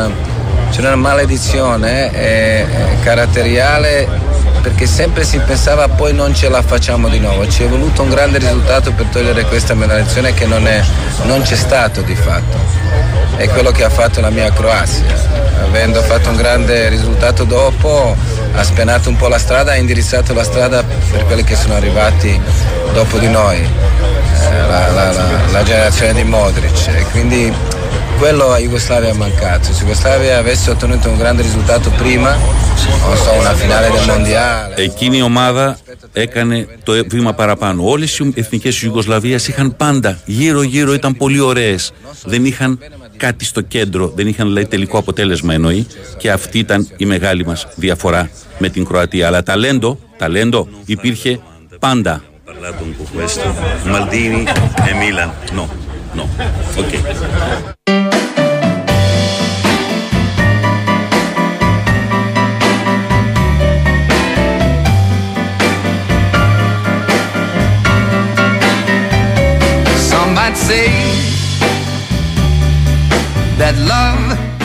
[0.72, 2.66] c'era una maledizione eh, eh,
[3.04, 4.08] caratteriale
[4.62, 7.48] perché sempre si pensava poi non ce la facciamo di nuovo.
[7.48, 10.82] Ci è voluto un grande risultato per togliere questa maledizione che non, è,
[11.24, 12.58] non c'è stato di fatto.
[13.38, 15.40] È quello che ha fatto la mia Croazia.
[15.64, 18.16] Avendo fatto un grande risultato dopo
[18.54, 22.40] ha spenato un po' la strada, ha indirizzato la strada per quelli che sono arrivati
[22.94, 26.88] dopo di noi, eh, la, la- la- la generazione di Modric.
[26.88, 27.54] E quindi
[28.22, 29.64] quello a Jugoslavia è mancato.
[29.74, 32.32] Se Jugoslavia avesse ottenuto un grande risultato prima,
[33.06, 34.74] non so, una finale del mondiale.
[34.76, 35.78] Εκείνη η ομάδα
[36.14, 37.90] έκανε το βήμα παραπάνω.
[37.90, 41.92] Όλες οι εθνικές τη Ιουγκοσλαβίας είχαν πάντα γύρω-γύρω, ήταν πολύ ωραίες.
[42.26, 42.80] Δεν είχαν
[43.18, 45.88] κάτι στο κέντρο, δεν είχαν δηλαδή τελικό αποτέλεσμα εννοεί.
[46.18, 49.28] Και αυτή ήταν η μεγάλη μας διαφορά με την Κροατία.
[49.28, 51.40] Αλλά ταλέντο, ταλέντο υπήρχε
[51.80, 52.22] πάντα.
[52.52, 53.48] parlato un po' questo.
[53.94, 54.42] Maldini
[54.90, 55.30] e Milan.
[55.58, 55.66] No,
[56.18, 56.26] no.
[56.82, 56.92] Ok.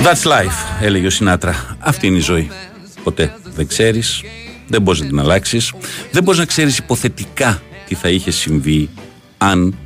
[0.07, 1.76] That's life, έλεγε ο Σινάτρα.
[1.78, 2.50] Αυτή είναι η ζωή.
[3.02, 4.22] Ποτέ δεν ξέρεις,
[4.68, 5.72] δεν μπορείς να την αλλάξεις,
[6.11, 8.88] δεν μπορείς να ξέρεις υποθετικά τι θα είχε συμβεί
[9.38, 9.76] αν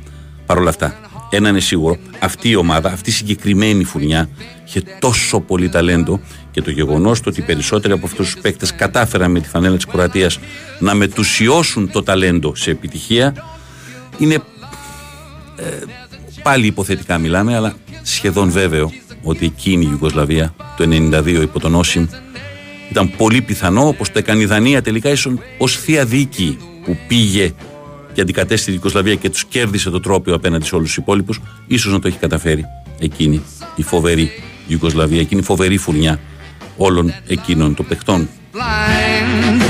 [0.45, 0.95] παρόλα αυτά.
[1.29, 4.29] Ένα είναι σίγουρο, αυτή η ομάδα, αυτή η συγκεκριμένη φουρνιά
[4.67, 6.19] είχε τόσο πολύ ταλέντο
[6.51, 9.85] και το γεγονός ότι οι περισσότεροι από αυτούς τους παίκτες κατάφεραν με τη φανέλα της
[9.85, 10.39] Κροατίας
[10.79, 13.33] να μετουσιώσουν το ταλέντο σε επιτυχία
[14.17, 14.33] είναι
[15.55, 15.63] ε,
[16.43, 18.91] πάλι υποθετικά μιλάμε, αλλά σχεδόν βέβαιο
[19.23, 22.05] ότι εκείνη η Ιουγκοσλαβία το 92 υπό τον Όσιμ
[22.89, 27.53] ήταν πολύ πιθανό, όπως το έκανε η Δανία τελικά ίσον ως θεία δίκη που πήγε
[28.13, 31.91] και αντικατέστη τη Ιουγκοσλαβία και τους κέρδισε το τρόπιο απέναντι σε όλους τους υπόλοιπους, ίσως
[31.91, 32.65] να το έχει καταφέρει
[32.99, 33.41] εκείνη
[33.75, 34.31] η φοβερή
[34.67, 36.19] Ιουγκοσλαβία, εκείνη η φοβερή φουρνιά
[36.77, 38.29] όλων εκείνων των παιχτών.
[38.53, 39.61] blind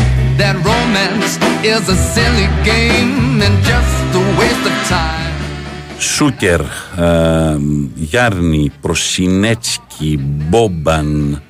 [6.02, 6.66] Σούκερ, ε,
[7.96, 11.42] Γιάρνη, Προσινέτσκι, Μπόμπαν,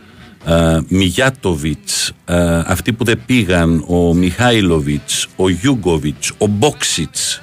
[0.45, 7.41] ε, Μιγιάτοβιτς, ε, αυτοί που δεν πήγαν, ο Μιχάιλοβιτς, ο Γιούγκοβιτς, ο Μπόξιτς.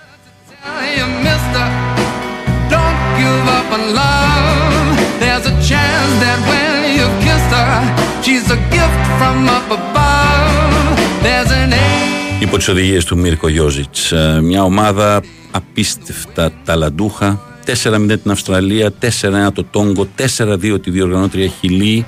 [0.64, 1.66] Hey, mister,
[2.72, 4.96] don't give up on love.
[5.22, 7.74] There's a chance that when you kiss her,
[8.24, 10.94] she's a gift from up above.
[11.24, 12.27] There's an angel.
[12.40, 14.12] Υπό τις οδηγίες του Μίρκο Γιώζιτς.
[14.12, 17.40] Ε, μια ομάδα απίστευτα ταλαντούχα.
[17.64, 22.06] 4-0 την Αυστραλία, 4-1 το Τόγκο, 4-2 τη διοργανώτρια Χιλή.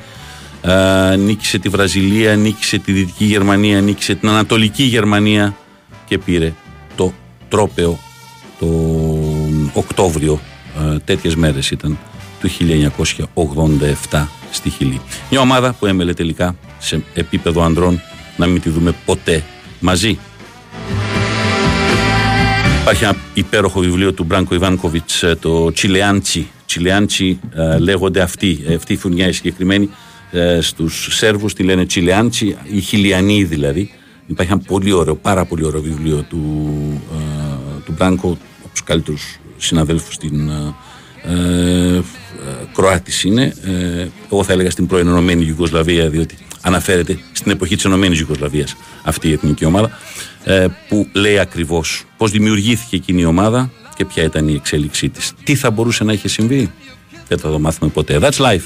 [0.63, 5.57] Ε, νίκησε τη Βραζιλία, νίκησε τη Δυτική Γερμανία, νίκησε την Ανατολική Γερμανία
[6.07, 6.53] και πήρε
[6.97, 7.13] το
[7.49, 7.99] τρόπεο
[8.59, 8.67] το
[9.73, 10.41] Οκτώβριο.
[10.93, 11.99] Ε, τέτοιες μέρες ήταν
[12.41, 12.49] του
[14.11, 15.01] 1987 στη Χιλή.
[15.31, 18.01] Μια ομάδα που έμελε τελικά σε επίπεδο ανδρών
[18.37, 19.43] να μην τη δούμε ποτέ
[19.81, 20.19] μαζί.
[22.81, 26.51] Υπάρχει ένα υπέροχο βιβλίο του Μπράνκο Ιβάνκοβιτς, ε, το Τσιλεάντσι.
[26.67, 29.91] Τσιλεάντσι ε, λέγονται αυτοί, ε, αυτή η φουρνιά η συγκεκριμένη.
[30.31, 33.91] Ε, στους Σέρβους τη λένε Τσιλεάντσι, οι Χιλιανοί δηλαδή.
[34.27, 36.73] Υπάρχει ένα πολύ ωραίο, πάρα πολύ ωραίο βιβλίο του,
[37.13, 40.75] ε, του Μπράνκο, από τους καλύτερους συναδέλφους στην ε,
[41.23, 42.03] ε, ε,
[42.75, 43.55] Κροάτης είναι.
[43.65, 49.29] Ε, εγώ θα έλεγα στην προενωμένη Ιουγκοσλαβία, διότι αναφέρεται στην εποχή της ενωμένης Ιουγκοσλαβίας αυτή
[49.29, 49.91] η εθνική ομάδα,
[50.45, 55.33] ε, που λέει ακριβώς πώς δημιουργήθηκε εκείνη η ομάδα και ποια ήταν η εξέλιξή της.
[55.45, 56.73] Τι θα μπορούσε να είχε συμβεί,
[57.29, 58.19] δεν θα το μάθουμε ποτέ.
[58.21, 58.65] That's life.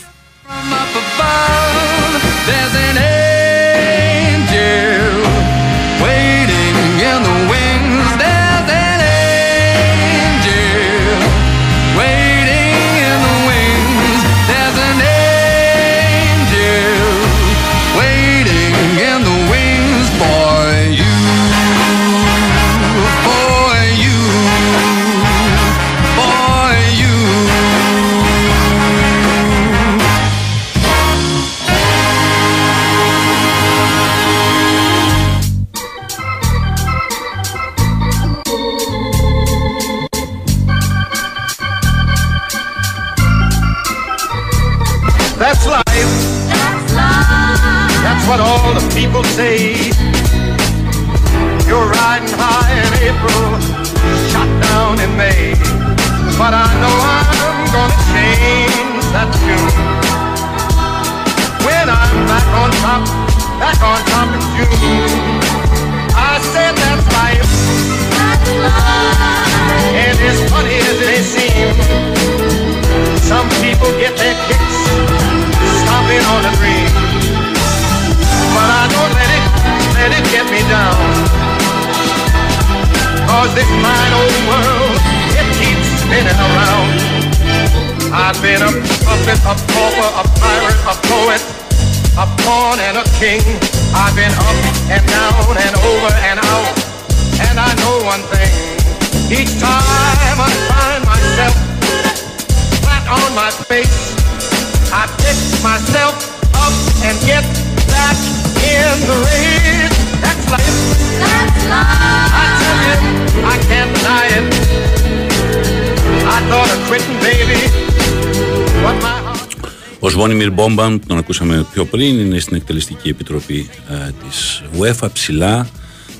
[120.69, 125.69] Μπόμπαν, που τον ακούσαμε πιο πριν, είναι στην εκτελεστική επιτροπή ε, της UEFA ψηλά.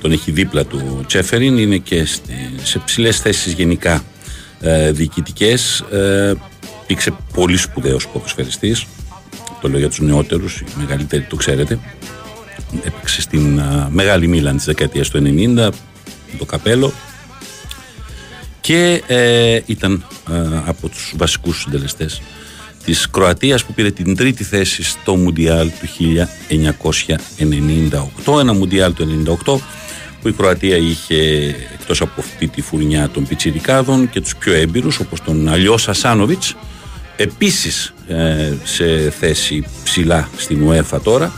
[0.01, 2.33] Τον έχει δίπλα του Τσέφεριν, είναι και στη-
[2.63, 4.05] σε ψηλές θέσεις γενικά
[4.61, 5.81] ε, διοικητικές.
[5.81, 6.35] Ε,
[6.83, 8.85] υπήρξε πολύ σπουδαίος ποδοσφαιριστής,
[9.61, 11.79] το λέω για τους νεότερους, οι μεγαλύτεροι το ξέρετε.
[12.85, 15.69] Έπαιξε στην ε, Μεγάλη Μίλαν της δεκαετίας του 90,
[16.39, 16.93] το καπέλο
[18.61, 20.35] και ε, ήταν ε,
[20.65, 22.23] από τους βασικούς συντελεστές
[22.85, 25.89] της Κροατίας που πήρε την τρίτη θέση στο Μουντιάλ του
[28.27, 29.57] 1998 ένα Μουντιάλ του 1998
[30.23, 34.99] που η Κροατία είχε εκτός από αυτή τη φουρνιά των πιτσιρικάδων και τους πιο έμπειρους
[34.99, 36.57] όπως τον Αλιό Σασάνοβιτς
[37.17, 41.33] επίσης ε, σε θέση ψηλά στην UEFA τώρα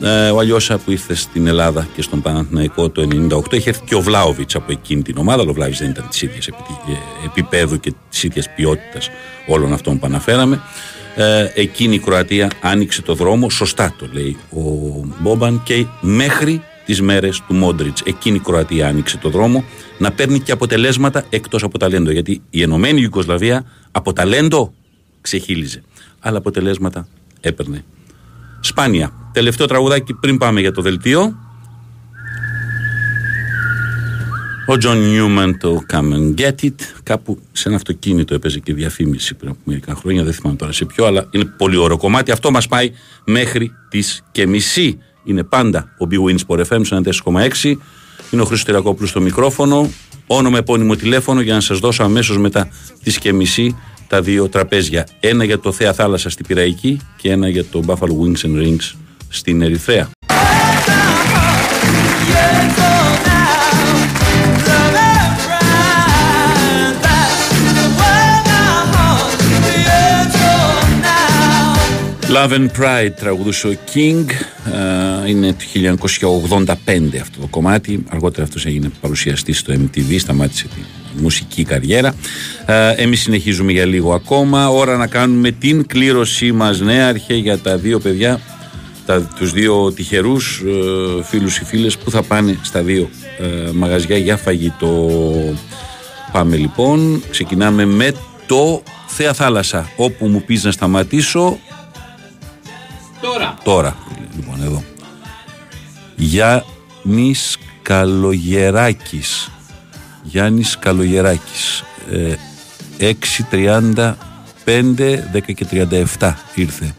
[0.00, 3.08] ε, ο Αλιώσα που ήρθε στην Ελλάδα και στον Παναθηναϊκό το
[3.48, 5.40] 1998 είχε έρθει και ο Βλάοβιτ από εκείνη την ομάδα.
[5.40, 6.48] αλλά Ο Βλάοβιτ δεν ήταν της ίδιας
[7.24, 9.10] επίπεδου και της ίδιας ποιότητας
[9.46, 10.60] όλων αυτών που αναφέραμε.
[11.16, 14.60] Ε, εκείνη η Κροατία άνοιξε το δρόμο, σωστά το λέει ο
[15.20, 18.02] Μπόμπαν, και μέχρι τις μέρες του Μόντριτς.
[18.04, 19.64] Εκείνη η Κροατία άνοιξε το δρόμο
[19.98, 22.10] να παίρνει και αποτελέσματα εκτός από ταλέντο.
[22.10, 24.72] Γιατί η Ενωμένη Ιουγκοσλαβία από ταλέντο
[25.20, 25.82] ξεχύλιζε.
[26.20, 27.08] Αλλά αποτελέσματα
[27.40, 27.84] έπαιρνε
[28.66, 29.12] Σπάνια.
[29.32, 31.34] Τελευταίο τραγουδάκι πριν πάμε για το δελτίο.
[34.66, 36.74] Ο John Newman το Come and Get It.
[37.02, 40.24] Κάπου σε ένα αυτοκίνητο έπαιζε και διαφήμιση πριν από μερικά χρόνια.
[40.24, 42.30] Δεν θυμάμαι τώρα σε ποιο, αλλά είναι πολύ ωραίο κομμάτι.
[42.30, 42.92] Αυτό μας πάει
[43.24, 44.98] μέχρι τις και μισή.
[45.24, 47.78] Είναι πάντα ο Big Wins Sport FM σε 4,6.
[48.30, 49.90] Είναι ο Χρήστος Τυρακόπουλος στο μικρόφωνο.
[50.26, 52.68] Όνομα, επώνυμο τηλέφωνο για να σας δώσω αμέσως μετά
[53.02, 53.76] τις και μισή
[54.14, 55.06] τα δύο τραπέζια.
[55.20, 58.94] Ένα για το Θέα Θάλασσα στην Πυραϊκή και ένα για το Buffalo Wings and Rings
[59.28, 60.10] στην Ερυθρέα.
[72.28, 74.24] Love and Pride τραγουδούσε ο King
[75.24, 75.96] ε, είναι το
[76.56, 76.74] 1985
[77.20, 82.14] αυτό το κομμάτι αργότερα αυτός έγινε παρουσιαστής στο MTV σταμάτησε τη μουσική καριέρα
[82.66, 87.76] ε, εμείς συνεχίζουμε για λίγο ακόμα ώρα να κάνουμε την κλήρωσή μας νέαρχε για τα
[87.76, 88.40] δύο παιδιά
[89.06, 93.08] τα, τους δύο τυχερούς ε, φίλους ή φίλες που θα πάνε στα δύο
[93.38, 95.10] ε, μαγαζιά για φαγητό
[96.32, 98.12] πάμε λοιπόν ξεκινάμε με
[98.46, 101.58] το Θέα Θάλασσα όπου μου πεις να σταματήσω
[103.24, 103.54] Τώρα.
[103.64, 103.96] Τώρα,
[104.36, 104.84] λοιπόν, εδώ.
[106.16, 109.50] Γιάννης Καλογεράκης.
[110.24, 111.84] Γιάννης Καλογεράκης.
[112.10, 112.34] Ε,
[112.98, 114.14] 6.35,
[115.32, 115.66] 10 και
[116.18, 116.94] 37 ήρθε.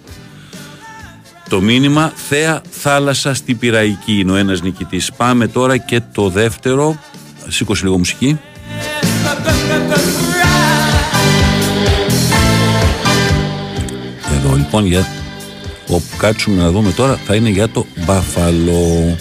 [1.50, 5.12] Το μήνυμα Θέα Θάλασσα στην Πυραϊκή είναι ο ένας νικητής.
[5.18, 7.00] Πάμε τώρα και το δεύτερο.
[7.48, 8.40] Σήκωσε λίγο μουσική.
[14.38, 15.08] Εδώ λοιπόν για
[15.88, 19.18] όπου κάτσουμε να δούμε τώρα θα είναι για το Μπαφαλό.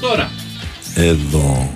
[0.00, 0.30] Τώρα.
[0.94, 1.74] Εδώ.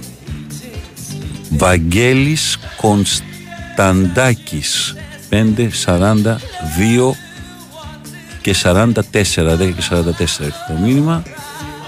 [1.57, 4.95] Βαγγέλης Κωνσταντάκης.
[5.31, 7.17] 5, 42
[8.41, 9.01] και 44 10
[9.75, 11.23] και 44 έχει το μήνυμα.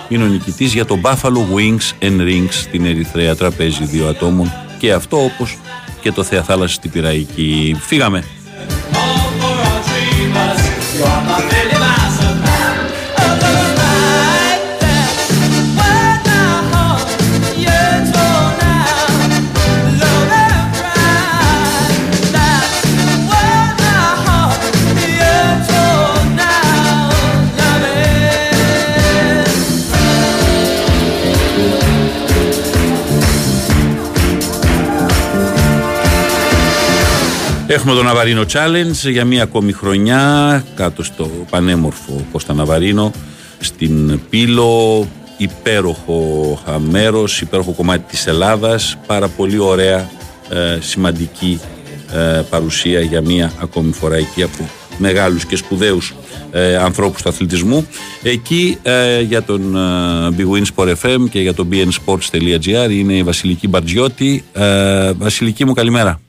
[0.09, 4.93] Είναι ο νικητής για το Buffalo Wings and Rings στην Ερυθρέα τραπέζι δύο ατόμων και
[4.93, 5.59] αυτό όπως
[6.01, 8.25] και το Θέα Θάλασσα στην Πυραϊκή φύγαμε
[37.75, 43.13] Έχουμε το Ναβαρίνο Challenge για μία ακόμη χρονιά κάτω στο πανέμορφο Κώστα Ναβαρίνο
[43.59, 48.99] στην Πύλο υπέροχο α, μέρος, υπέροχο κομμάτι της Ελλάδας.
[49.07, 50.11] Πάρα πολύ ωραία
[50.51, 51.61] ε, σημαντική
[52.13, 54.69] ε, παρουσία για μία ακόμη φορά εκεί από
[54.99, 56.15] μεγάλους και σπουδαίους
[56.51, 57.87] ε, ανθρώπους του αθλητισμού.
[58.23, 63.23] Εκεί ε, για τον ε, Big Win Sport FM και για το bnsports.gr είναι η
[63.23, 64.45] Βασιλική Μπαρτζιώτη.
[64.53, 66.24] Ε, Βασιλική μου καλημέρα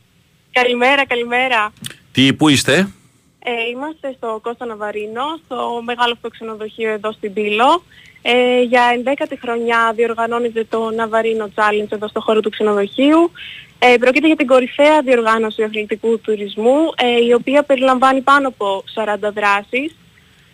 [0.62, 1.74] Καλημέρα, καλημέρα.
[2.12, 2.92] Τι, πού είστε;
[3.40, 7.84] Ε, είμαστε στο Κώστα Ναβαρίνο, στο μεγάλο αυτό ξενοδοχείο εδώ στην Πύλο.
[8.22, 13.32] Ε, για 11η χρονιά διοργανώνεται το Ναβαρίνο Challenge εδώ στο χώρο του ξενοδοχείου.
[13.80, 19.32] Ε, πρόκειται για την κορυφαία διοργάνωση αθλητικού τουρισμού, ε, η οποία περιλαμβάνει πάνω από 40
[19.32, 19.96] δράσεις.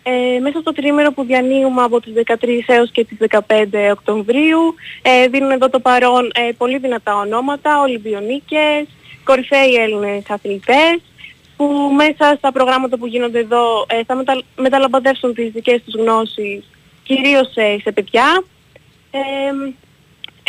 [0.02, 5.28] Ε, μέσα στο τρίμερο που διανύουμε από τις 13 έως και τις 15 Οκτωβρίου ε,
[5.28, 8.86] δίνουν εδώ το παρόν ε, πολύ δυνατά ονόματα, Ολυμπιονίκες,
[9.24, 11.00] κορυφαίοι Έλληνες αθλητές
[11.56, 11.66] που
[11.96, 16.64] μέσα στα προγράμματα που γίνονται εδώ ε, θα μετα, μεταλαμπαδεύσουν τις δικές τους γνώσεις
[17.02, 18.44] κυρίως σε, σε παιδιά.
[19.10, 19.20] Ε,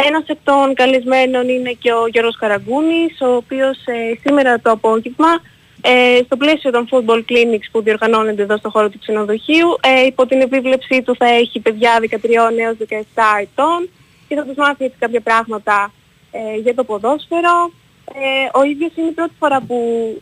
[0.08, 5.42] ένας εκ των καλεσμένων είναι και ο Γιώργος Καραγκούνης, ο οποίος ε, σήμερα το απόγευμα
[5.86, 10.26] ε, στο πλαίσιο των football clinics που διοργανώνονται εδώ στο χώρο του ξενοδοχείου ε, υπό
[10.26, 12.16] την επίβλεψή του θα έχει παιδιά 13
[12.60, 12.94] έως 17
[13.42, 13.90] ετών
[14.28, 15.94] και θα τους μάθει έτσι κάποια πράγματα
[16.32, 17.72] ε, για το ποδόσφαιρο.
[18.14, 19.76] Ε, ο ίδιος είναι η πρώτη φορά που,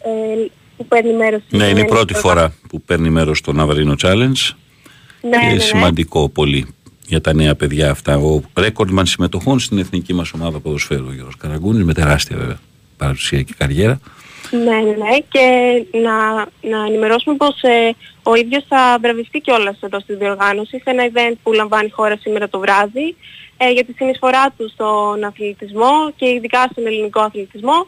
[0.03, 0.45] ε,
[0.77, 3.51] που παίρνει μέρος στη Ναι, είναι η σημερινή πρώτη προγρά- φορά που παίρνει μέρος στο
[3.51, 4.49] Ναβαρίνο Challenge
[5.21, 5.59] Ναι, και ναι, ναι.
[5.59, 6.75] σημαντικό πολύ
[7.07, 8.17] για τα νέα παιδιά αυτά.
[8.17, 12.59] Ο ρέκορντμαν συμμετοχών στην εθνική μας ομάδα ποδοσφαίρου ο Γιώργος Καραγκούνης με τεράστια βέβαια
[12.97, 13.99] παρουσία και καριέρα.
[14.51, 15.17] Ναι, ναι, ναι.
[15.29, 15.45] Και
[15.97, 16.35] να,
[16.69, 21.35] να ενημερώσουμε πως ε, ο ίδιος θα βραβευτεί κιόλας εδώ στη διοργάνωση σε ένα event
[21.43, 23.15] που λαμβάνει η χώρα σήμερα το βράδυ
[23.63, 27.87] ε, για τη συνεισφορά του στον αθλητισμό και ειδικά στον ελληνικό αθλητισμό.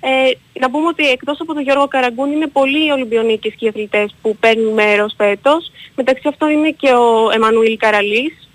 [0.00, 4.14] Ε, να πούμε ότι εκτός από τον Γιώργο Καραγκούνη είναι πολλοί Ολυμπιονίκες και οι αθλητές
[4.22, 5.70] που παίρνουν μέρος φέτος.
[5.96, 8.48] Μεταξύ αυτών είναι και ο Εμμανουήλ Καραλής,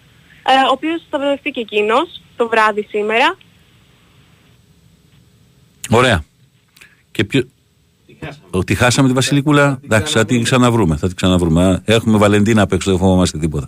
[0.46, 3.38] ε, ο οποίος θα βραβευτεί και εκείνος το βράδυ σήμερα.
[5.90, 6.24] Ωραία.
[7.12, 7.48] Και ποιο...
[8.50, 10.98] Ότι χάσαμε τη Βασιλικούλα, εντάξει, θα την ξαναβρούμε.
[10.98, 11.82] Θα την ξαναβρούμε.
[11.86, 13.68] Έχουμε Βαλεντίνα απ' έξω, δεν φοβόμαστε τίποτα.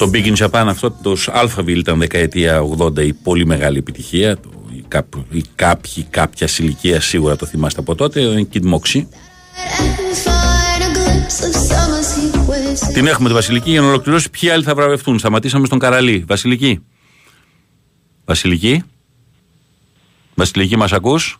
[0.00, 4.36] Το Big in Japan αυτό, το Alphaville ήταν δεκαετία 80 η πολύ μεγάλη επιτυχία.
[4.36, 8.26] Το, οι, κάπ, οι κάποιοι κάποια ηλικία σίγουρα το θυμάστε από τότε.
[8.26, 9.06] Ο Kid Moxie.
[12.92, 14.30] Την έχουμε τη Βασιλική για να ολοκληρώσει.
[14.30, 16.24] Ποιοι άλλοι θα βραβευτούν; Σταματήσαμε στον Καραλή.
[16.28, 16.80] Βασιλική.
[18.24, 18.82] Βασιλική.
[20.34, 21.38] Βασιλική, μας ακούς;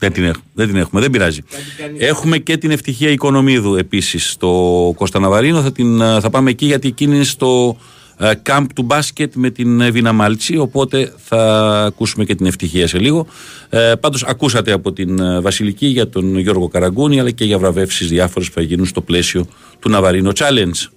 [0.00, 1.40] Δεν την, έχουμε, δεν την έχουμε, δεν πειράζει.
[1.98, 5.62] Έχουμε και την ευτυχία Οικονομίδου επίσης στο Κώστα Ναβαρίνο.
[5.62, 7.76] Θα, την, α, θα πάμε εκεί γιατί εκείνη είναι στο
[8.18, 10.56] ε, camp του μπάσκετ με την Εβίνα Μάλτσι.
[10.56, 13.26] Οπότε θα ακούσουμε και την ευτυχία σε λίγο.
[13.68, 18.08] Ε, πάντως ακούσατε από την ε, Βασιλική για τον Γιώργο Καραγκούνη αλλά και για βραβεύσεις
[18.08, 19.46] διάφορες που θα γίνουν στο πλαίσιο
[19.78, 20.88] του Ναβαρίνο Challenge.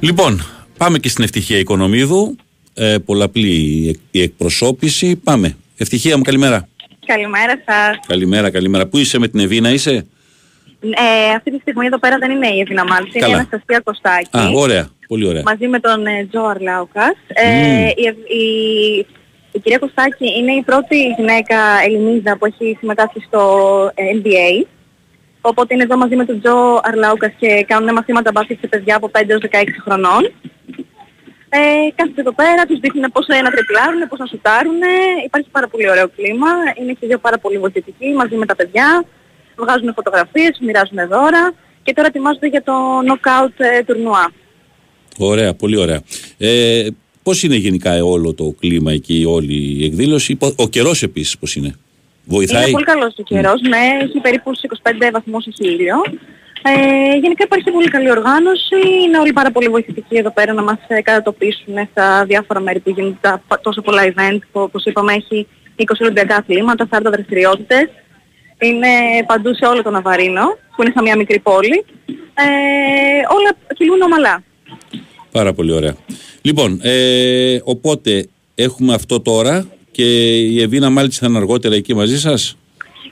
[0.00, 0.42] Λοιπόν,
[0.78, 2.36] πάμε και στην ευτυχία Οικονομίδου.
[2.74, 5.16] Ε, πολλαπλή η εκ- η εκπροσώπηση.
[5.16, 5.56] Πάμε.
[5.76, 6.68] Ευτυχία μου, καλημέρα.
[7.06, 7.96] Καλημέρα σας.
[8.06, 8.86] Καλημέρα, καλημέρα.
[8.86, 10.06] Πού είσαι με την Εβίνα, είσαι;
[10.80, 13.34] Ε, αυτή τη στιγμή εδώ πέρα δεν είναι η Εβίνα Μάλτση, είναι η Καλά.
[13.34, 14.36] Αναστασία Κωστάκη.
[14.38, 14.88] Α, ωραία.
[15.08, 15.42] Πολύ ωραία.
[15.44, 17.14] Μαζί με τον ε, Τζο Αρλάουκας.
[17.26, 17.86] Ε, Μμμ.
[17.86, 18.44] η, Ευ- η,
[19.52, 21.56] η κυρία Κωστάκη είναι η πρώτη γυναίκα
[21.86, 23.42] Ελληνίδα που έχει συμμετάσχει στο
[23.94, 24.66] ε, NBA.
[25.40, 29.10] Οπότε είναι εδώ μαζί με τον Τζο Αρλάουκας και κάνουν μαθήματα μπάσκετ σε παιδιά από
[29.18, 30.22] 5 έως 16 χρονών.
[31.50, 31.58] Ε,
[31.94, 34.80] κάθονται εδώ πέρα, τους δείχνουν πώς ε, να τριπλάρουν, πώς να σουτάρουν.
[35.24, 36.48] Υπάρχει πάρα πολύ ωραίο κλίμα.
[36.80, 39.04] Είναι και οι δύο πάρα πολύ βοηθητικοί μαζί με τα παιδιά.
[39.56, 41.52] Βγάζουν φωτογραφίες, μοιράζουν δώρα.
[41.82, 42.72] Και τώρα ετοιμάζονται για το
[43.06, 44.32] knockout ε, τουρνουά.
[45.18, 46.00] Ωραία, πολύ ωραία.
[46.38, 46.86] Ε,
[47.22, 51.54] Πώς είναι γενικά όλο το κλίμα εκεί, όλη η εκδήλωση; Πο- Ο καιρός επίσης πώς
[51.56, 51.74] είναι;
[52.28, 52.62] Βοηθάει.
[52.62, 55.96] Είναι πολύ καλός ο καιρός, ναι, έχει περίπου στους 25 βαθμούς έχει ήλιο.
[56.62, 60.78] Ε, γενικά υπάρχει πολύ καλή οργάνωση, είναι όλοι πάρα πολύ βοηθητικοί εδώ πέρα να μας
[60.88, 65.12] ε, κατατοπίσουν στα διάφορα μέρη που γίνονται τα πα- τόσο πολλά event που όπως είπαμε
[65.12, 65.46] έχει
[65.76, 67.88] 20 ολυμπιακά αθλήματα, 40 δραστηριότητες.
[68.60, 68.88] Είναι
[69.26, 70.42] παντού σε όλο το Ναβαρίνο,
[70.76, 71.84] που είναι σαν μια μικρή πόλη.
[72.34, 72.44] Ε,
[73.36, 74.42] όλα κυλούν ομαλά.
[75.32, 75.96] Πάρα πολύ ωραία.
[76.42, 79.66] Λοιπόν, ε, οπότε έχουμε αυτό τώρα
[79.98, 82.56] και η Εβίνα Μάλτση θα είναι αργότερα εκεί μαζί σας;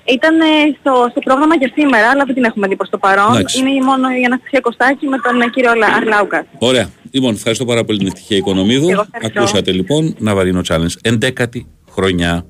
[0.05, 0.45] Ήταν ε,
[0.81, 3.33] στο, στο πρόγραμμα για σήμερα, αλλά δεν την έχουμε δει προς το παρόν.
[3.35, 3.59] Εντάξει.
[3.59, 6.47] Είναι μόνο η Αναστασία Κωστάκη με τον ε, κύριο Αρλα- Αρλάουκα.
[6.59, 6.91] Ωραία.
[7.11, 8.89] Λοιπόν, ευχαριστώ πάρα πολύ την ευτυχία Οικονομίδου.
[8.91, 9.41] Εγώ ευχαριστώ.
[9.41, 11.11] Ακούσατε λοιπόν Ναβαρίνο Challenge.
[11.19, 11.61] 11η
[11.91, 12.47] χρονιά.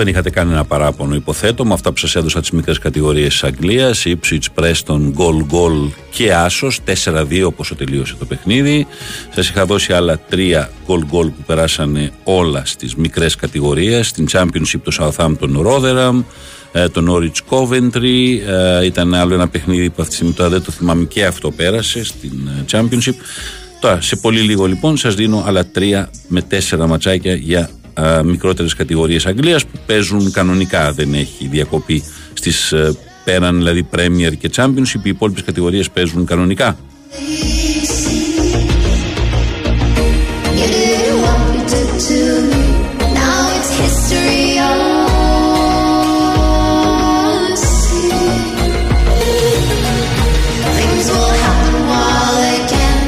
[0.00, 4.02] Δεν είχατε κανένα παράπονο, υποθέτω, με αυτά που σας έδωσα τις μικρές κατηγορίες της Αγγλίας.
[4.06, 6.80] Ipswich, Preston, Goal Goal και Άσος.
[6.84, 8.86] 4-2 όπω τελείωσε το παιχνίδι.
[9.34, 14.06] Σας είχα δώσει άλλα τρία Goal Goal που περάσανε όλα στις μικρές κατηγορίες.
[14.08, 16.22] Στην Championship το Southampton Rotherham,
[16.72, 18.38] ε, το Norwich Coventry.
[18.80, 21.50] ε, Ήταν άλλο ένα παιχνίδι που αυτή τη στιγμή τώρα δεν το θυμάμαι και αυτό
[21.50, 23.14] πέρασε στην ε, Championship.
[23.80, 27.68] Τώρα, σε πολύ λίγο λοιπόν σας δίνω άλλα τρία με τέσσερα ματσάκια για α,
[28.24, 32.02] μικρότερες κατηγορίες Αγγλίας που παίζουν κανονικά, δεν έχει διακοπή
[32.32, 36.78] στις ε, πέραν δηλαδή Premier και Championship, οι υπόλοιπες κατηγορίες παίζουν κανονικά.
[40.58, 42.62] You did what you did to me.
[43.18, 44.72] Now it's history I
[47.56, 48.12] see.
[50.78, 52.98] Things will happen while they can.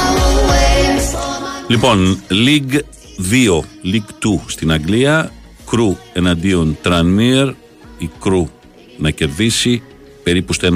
[0.00, 1.98] I will wait for my Λοιπόν,
[2.30, 2.74] League
[3.18, 5.32] 2, League 2 στην Αγγλία,
[5.70, 7.52] Κρου εναντίον Tranmere,
[7.98, 8.48] η Κρου
[8.98, 9.82] να κερδίσει,
[10.22, 10.68] περίπου στο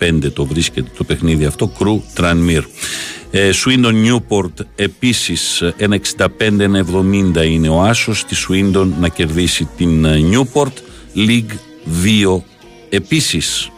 [0.00, 2.64] 1,85 το βρίσκεται το παιχνίδι αυτό, Κρου Tranmere.
[3.30, 10.72] Ε, Swindon Newport επίσης 1,65-1,70 είναι ο Άσος, της Swindon να κερδίσει την ε, Newport,
[11.16, 11.52] League
[12.34, 12.42] 2
[12.88, 13.70] επίσης.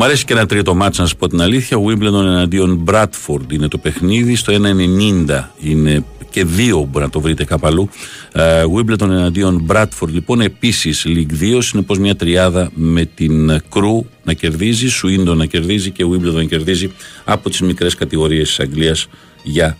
[0.00, 1.78] Μ' αρέσει και ένα τρίτο μάτς να σας πω την αλήθεια.
[1.78, 4.34] Wimbledon εναντίον Bradford είναι το παιχνίδι.
[4.34, 7.88] Στο 1.90 είναι και δύο μπορεί να το βρείτε κάπου αλλού.
[8.32, 11.58] Ε, Wimbledon εναντίον Bradford λοιπόν επίσης League 2.
[11.58, 16.92] Συνεπώς μια τριάδα με την Crew να κερδίζει, Swindon να κερδίζει και Wimbledon να κερδίζει
[17.24, 19.06] από τις μικρές κατηγορίες της Αγγλίας
[19.42, 19.76] για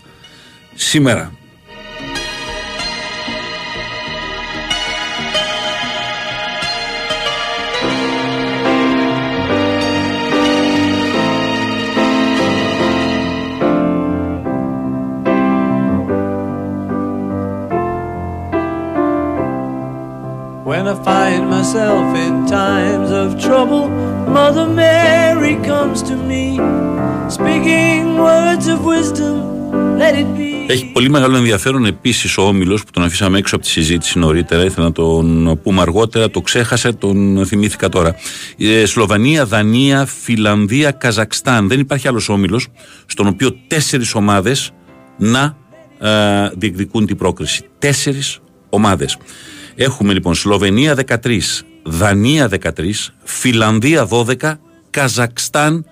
[0.75, 1.31] σήμερα.
[30.67, 34.63] Έχει πολύ μεγάλο ενδιαφέρον επίσης ο Όμιλος που τον αφήσαμε έξω από τη συζήτηση νωρίτερα.
[34.63, 38.15] Ήθελα να τον πούμε αργότερα, το ξέχασα, τον θυμήθηκα τώρα.
[38.57, 41.67] Ε, Σλοβανία, Δανία, Φιλανδία, Καζακστάν.
[41.67, 42.67] Δεν υπάρχει άλλος Όμιλος
[43.05, 44.71] στον οποίο τέσσερις ομάδες
[45.17, 45.57] να
[45.99, 47.63] ε, διεκδικούν την πρόκριση.
[47.79, 48.39] Τέσσερις
[48.69, 49.17] ομάδες.
[49.75, 51.39] Έχουμε λοιπόν Σλοβενία 13,
[51.83, 52.69] Δανία 13,
[53.23, 54.53] Φιλανδία 12,
[54.89, 55.85] Καζακστάν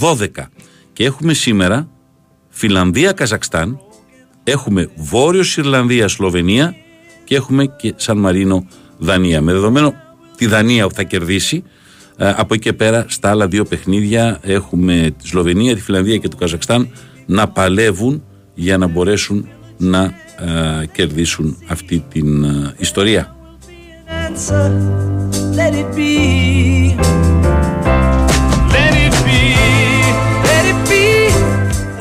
[0.00, 0.26] 12.
[0.92, 1.88] Και έχουμε σήμερα
[2.62, 3.80] Φιλανδία, Καζακστάν,
[4.44, 6.74] έχουμε Βόρειο Ιρλανδία, Σλοβενία
[7.24, 8.66] και έχουμε και Σαν Μαρίνο,
[8.98, 9.40] Δανία.
[9.40, 9.94] Με δεδομένο
[10.36, 11.62] τη Δανία που θα κερδίσει,
[12.16, 16.28] ε, από εκεί και πέρα στα άλλα δύο παιχνίδια έχουμε τη Σλοβενία, τη Φιλανδία και
[16.28, 16.90] το Καζακστάν
[17.26, 18.22] να παλεύουν
[18.54, 23.36] για να μπορέσουν να ε, κερδίσουν αυτή την ε, ιστορία.
[24.28, 24.70] Answer,
[25.56, 27.51] let it be.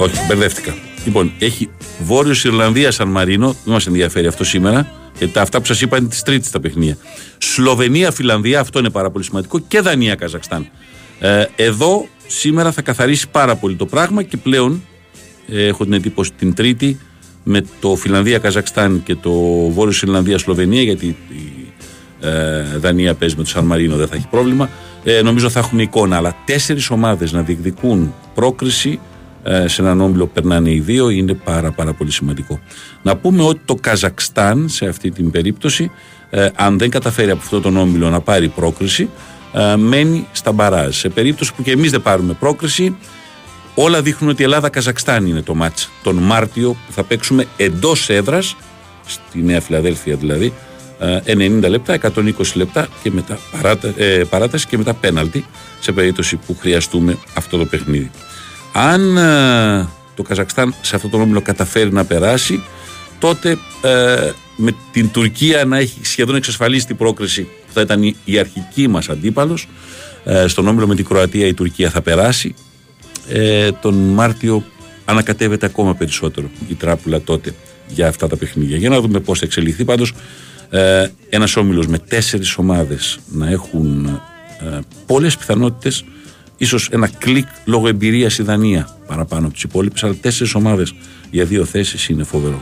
[0.01, 0.75] Όχι, μπερδεύτηκα.
[1.05, 1.69] Λοιπόν, έχει
[2.03, 5.97] Βόρειος Ιρλανδία Σαν Μαρίνο, δεν μας ενδιαφέρει αυτό σήμερα, γιατί τα- αυτά που σας είπα
[5.97, 6.97] είναι της Τρίτης τα παιχνίδια.
[7.37, 10.67] Σλοβενία, Φιλανδία, αυτό είναι πάρα πολύ σημαντικό, και Δανία, Καζακστάν.
[11.19, 14.83] Ε, εδώ σήμερα θα καθαρίσει πάρα πολύ το πράγμα και πλέον
[15.47, 16.99] ε, έχω την εντύπωση την Τρίτη
[17.43, 19.31] με το Φιλανδία-Καζακστάν και το
[19.69, 21.73] Βόρειος Ιρλανδία-Σλοβενία, γιατί η
[22.21, 24.69] ε, Δανία παίζει με το Σαν Μαρίνο, δεν θα έχει πρόβλημα.
[25.03, 26.17] Ε, νομίζω θα έχουμε εικόνα.
[26.17, 29.10] Αλλά τέσσερις ομάδες να διεκδικούν πρόκριση ε,
[29.65, 32.59] σε έναν όμιλο που περνάνε οι δύο είναι πάρα, πάρα πολύ σημαντικό.
[33.01, 35.91] Να πούμε ότι το Καζακστάν σε αυτή την περίπτωση,
[36.29, 39.09] ε, αν δεν καταφέρει από αυτό τον όμιλο να πάρει πρόκριση,
[39.53, 40.95] ε, μένει στα μπαράζ.
[40.95, 42.95] Σε περίπτωση που και εμείς δεν πάρουμε πρόκριση,
[43.75, 48.55] όλα δείχνουν ότι η Ελλάδα-Καζακστάν είναι το μάτς τον Μάρτιο που θα παίξουμε εντός έδρας,
[49.05, 50.53] στη Νέα Φιλαδέλφια δηλαδή,
[50.99, 55.45] ε, 90 λεπτά, 120 λεπτά και μετά παράτα, ε, παράταση και μετά πέναλτι
[55.79, 58.11] σε περίπτωση που χρειαστούμε αυτό το παιχνίδι.
[58.73, 62.63] Αν ε, το Καζακστάν σε αυτό το όμιλο καταφέρει να περάσει,
[63.19, 68.15] τότε ε, με την Τουρκία να έχει σχεδόν εξασφαλίσει την πρόκριση που θα ήταν η,
[68.25, 69.67] η αρχική μας αντίπαλος,
[70.23, 72.55] ε, στον όμιλο με την Κροατία η Τουρκία θα περάσει,
[73.29, 74.63] ε, τον Μάρτιο
[75.05, 77.53] ανακατεύεται ακόμα περισσότερο η τράπουλα τότε
[77.87, 78.77] για αυτά τα παιχνίδια.
[78.77, 80.13] Για να δούμε πώς θα εξελιχθεί πάντως
[80.69, 84.05] ε, ένας όμιλος με τέσσερις ομάδες να έχουν
[84.59, 86.05] ε, πολλές πιθανότητες
[86.61, 90.93] ίσως ένα κλικ λόγω εμπειρίας η Δανία παραπάνω από τις υπόλοιπες αλλά τέσσερις ομάδες
[91.31, 92.61] για δύο θέσεις είναι φοβερό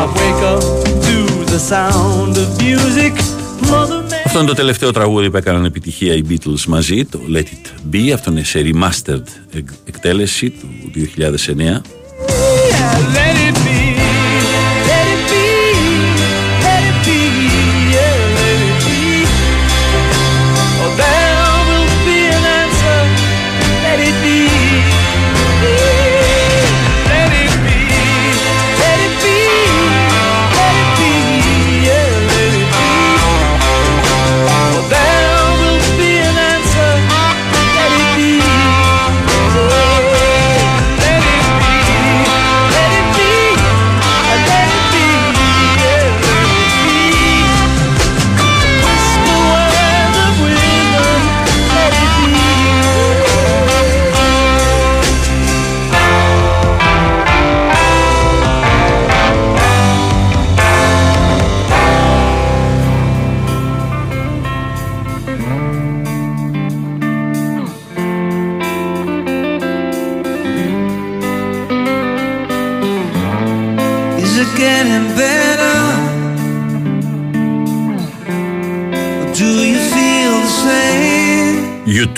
[0.00, 0.62] I wake up
[1.06, 1.16] to
[1.52, 3.12] the sound of music.
[3.70, 7.94] Mother Αυτό είναι το τελευταίο τραγούδι που έκαναν επιτυχία οι Beatles μαζί, το Let It
[7.94, 8.10] Be.
[8.14, 9.22] Αυτό είναι σε remastered
[9.54, 11.82] εκ- εκτέλεση του 2009.
[13.14, 13.67] let it be,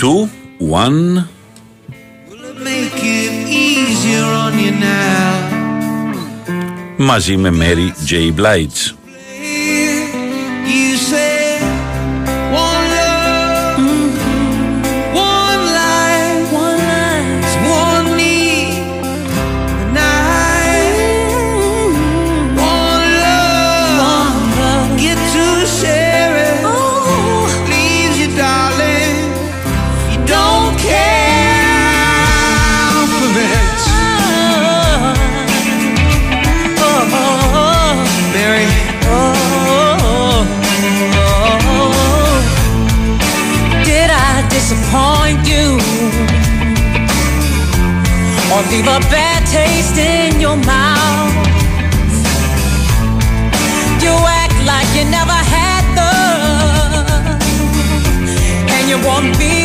[4.80, 5.36] now?
[6.96, 8.32] μαζί με Mary J.
[8.40, 8.99] Blige.
[59.11, 59.60] Want me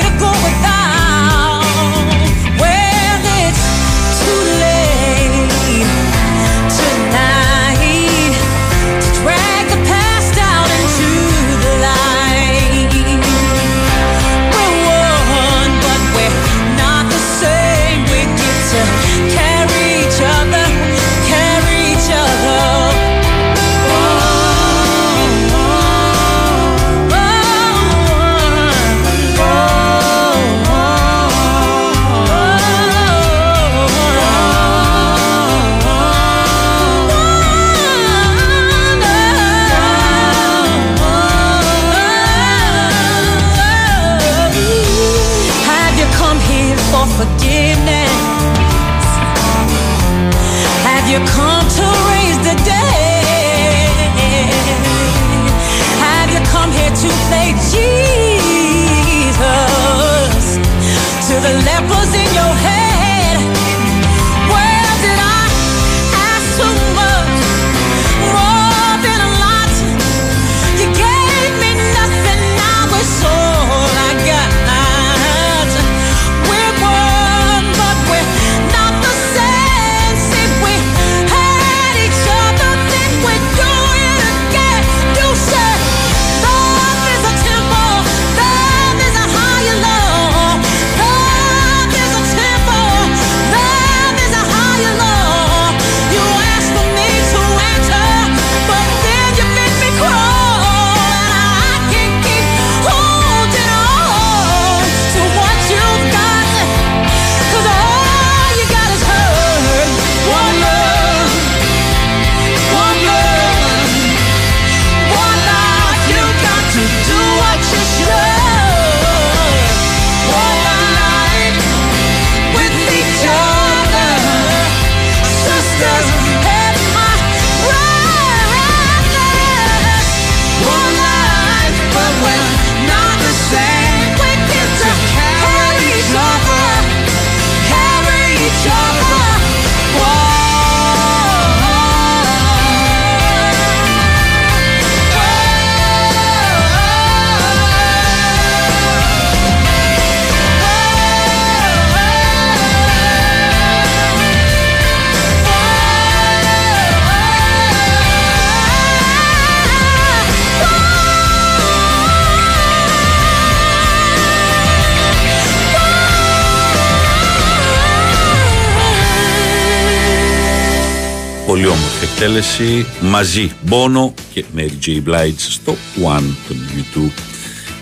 [171.56, 175.02] πολύ όμορφη εκτέλεση μαζί Bono και Mary J.
[175.08, 177.20] Blige στο One των YouTube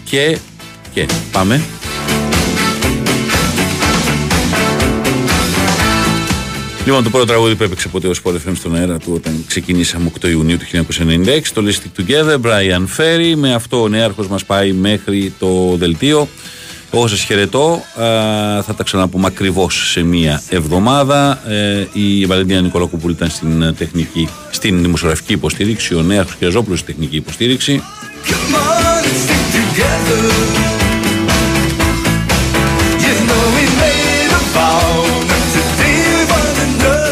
[0.05, 0.39] και,
[0.93, 1.63] και πάμε
[6.85, 10.11] Λοιπόν, το πρώτο τραγούδι που έπαιξε ποτέ ο Sport FM στον αέρα του όταν ξεκινήσαμε
[10.21, 10.87] 8 Ιουνίου του
[11.25, 13.35] 1996, το Listic Together, Brian Ferry.
[13.37, 16.29] Με αυτό ο νέαρχος μας πάει μέχρι το δελτίο.
[16.97, 17.73] Εγώ σας χαιρετώ.
[17.73, 21.49] Α, θα τα ξαναπούμε ακριβώς σε μία εβδομάδα.
[21.49, 26.95] Ε, η Βαλεντίνα Νικολακοπούλη ήταν στην ε, τεχνική, στην δημοσιογραφική υποστήριξη, ο νέαρχος Κυριαζόπουλος στην
[26.95, 27.83] τεχνική υποστήριξη.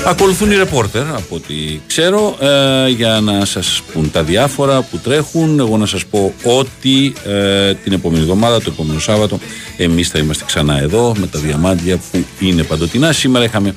[0.06, 1.54] Ακολουθούν οι ρεπόρτερ από ό,τι
[1.86, 5.58] ξέρω ε, για να σας πούν τα διάφορα που τρέχουν.
[5.58, 9.38] Εγώ να σας πω ότι ε, την επόμενη εβδομάδα, το επόμενο Σάββατο,
[9.76, 13.12] εμείς θα είμαστε ξανά εδώ με τα διαμάντια που είναι παντοτινά.
[13.12, 13.74] Σήμερα είχαμε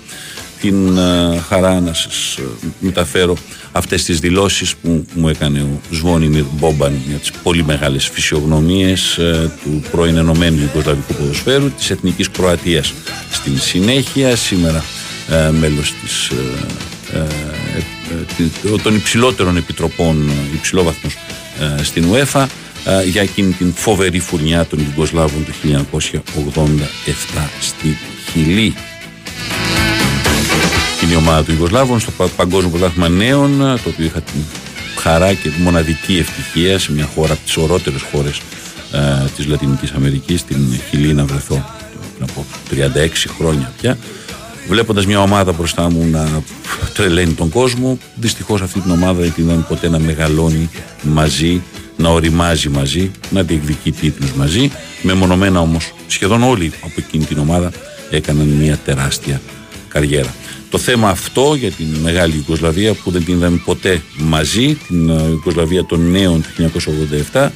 [0.61, 2.41] την ε, χαρά να σας ε,
[2.79, 3.35] μεταφέρω
[3.71, 9.51] αυτές τις δηλώσεις που μου έκανε ο Σβόνιμιρ Μπόμπαν για τις πολύ μεγάλες φυσιογνωμίες ε,
[9.63, 12.93] του πρώην Ενωμένου Ιουγκοσλαβικού Ποδοσφαίρου της Εθνικής Κροατίας.
[13.31, 14.83] Στην συνέχεια σήμερα
[15.29, 17.19] ε, μέλος της, ε, ε,
[18.73, 21.13] ε, των υψηλότερων επιτροπών ε, υψηλόβαθμος
[21.79, 22.45] ε, στην UEFA
[22.85, 25.85] ε, για εκείνη την φοβερή φουρνιά των Ιουγκοσλάβων του
[27.35, 27.97] 1987 στη
[28.31, 28.73] Χιλή.
[31.03, 34.41] Είναι η ομάδα του Ιουγκοσλάβων στο πα- Παγκόσμιο Πρωτάθλημα Νέων, το οποίο είχα την
[34.99, 38.37] χαρά και μοναδική ευτυχία σε μια χώρα από τις ορότερες χώρες
[38.91, 41.65] ε, της Λατινικής Αμερικής, στην Χιλή να βρεθώ
[42.17, 43.97] πριν από 36 χρόνια πια.
[44.67, 46.43] Βλέποντας μια ομάδα μπροστά μου να
[46.93, 50.69] τρελαίνει τον κόσμο, δυστυχώς αυτή την ομάδα δεν την είδαμε ποτέ να μεγαλώνει
[51.01, 51.61] μαζί,
[51.97, 54.71] να οριμάζει μαζί, να διεκδικεί τίτλους μαζί.
[55.01, 57.71] Μεμονωμένα όμως, σχεδόν όλοι από εκείνη την ομάδα
[58.09, 59.41] έκαναν μια τεράστια
[59.87, 60.33] καριέρα.
[60.69, 65.13] Το θέμα αυτό για την μεγάλη Ιουγκοσλαβία που δεν την είδαμε ποτέ μαζί, την ε,
[65.13, 66.71] Ιουγκοσλαβία των νέων του
[67.31, 67.49] 1987,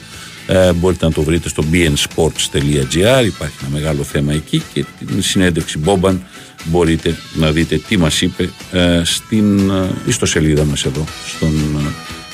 [0.48, 5.78] ε, μπορείτε να το βρείτε στο bnsports.gr, υπάρχει ένα μεγάλο θέμα εκεί και την συνέντευξη
[5.78, 6.24] Μπόμπαν
[6.64, 11.54] μπορείτε να δείτε τι μας είπε ε, στην ε, ιστοσελίδα μας εδώ, στον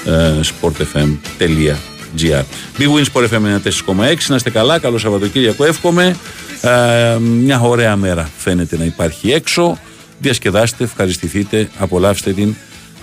[0.06, 1.76] ε, sportfm.gr.
[2.77, 3.61] Big Win Sport FM
[3.95, 4.15] 4,6.
[4.27, 6.15] Να είστε καλά, καλό Σαββατοκύριακο εύχομαι.
[6.61, 9.80] Ε, μια ωραία μέρα φαίνεται να υπάρχει έξω.
[10.19, 12.56] Διασκεδάστε, ευχαριστηθείτε, απολαύστε την.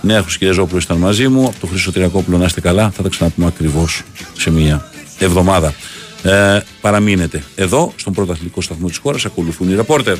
[0.04, 1.46] Νέα Χρυσκυριαζόπουλο ήταν μαζί μου.
[1.46, 2.90] Από το Χρήστο Τριακόπουλο να είστε καλά.
[2.90, 4.02] Θα τα ξαναπούμε ακριβώς
[4.38, 5.74] σε μια εβδομάδα.
[6.22, 9.24] Ε, παραμείνετε εδώ, στον πρώτο αθλητικό σταθμό της χώρας.
[9.24, 10.16] Ακολουθούν οι ρεπόρτερ.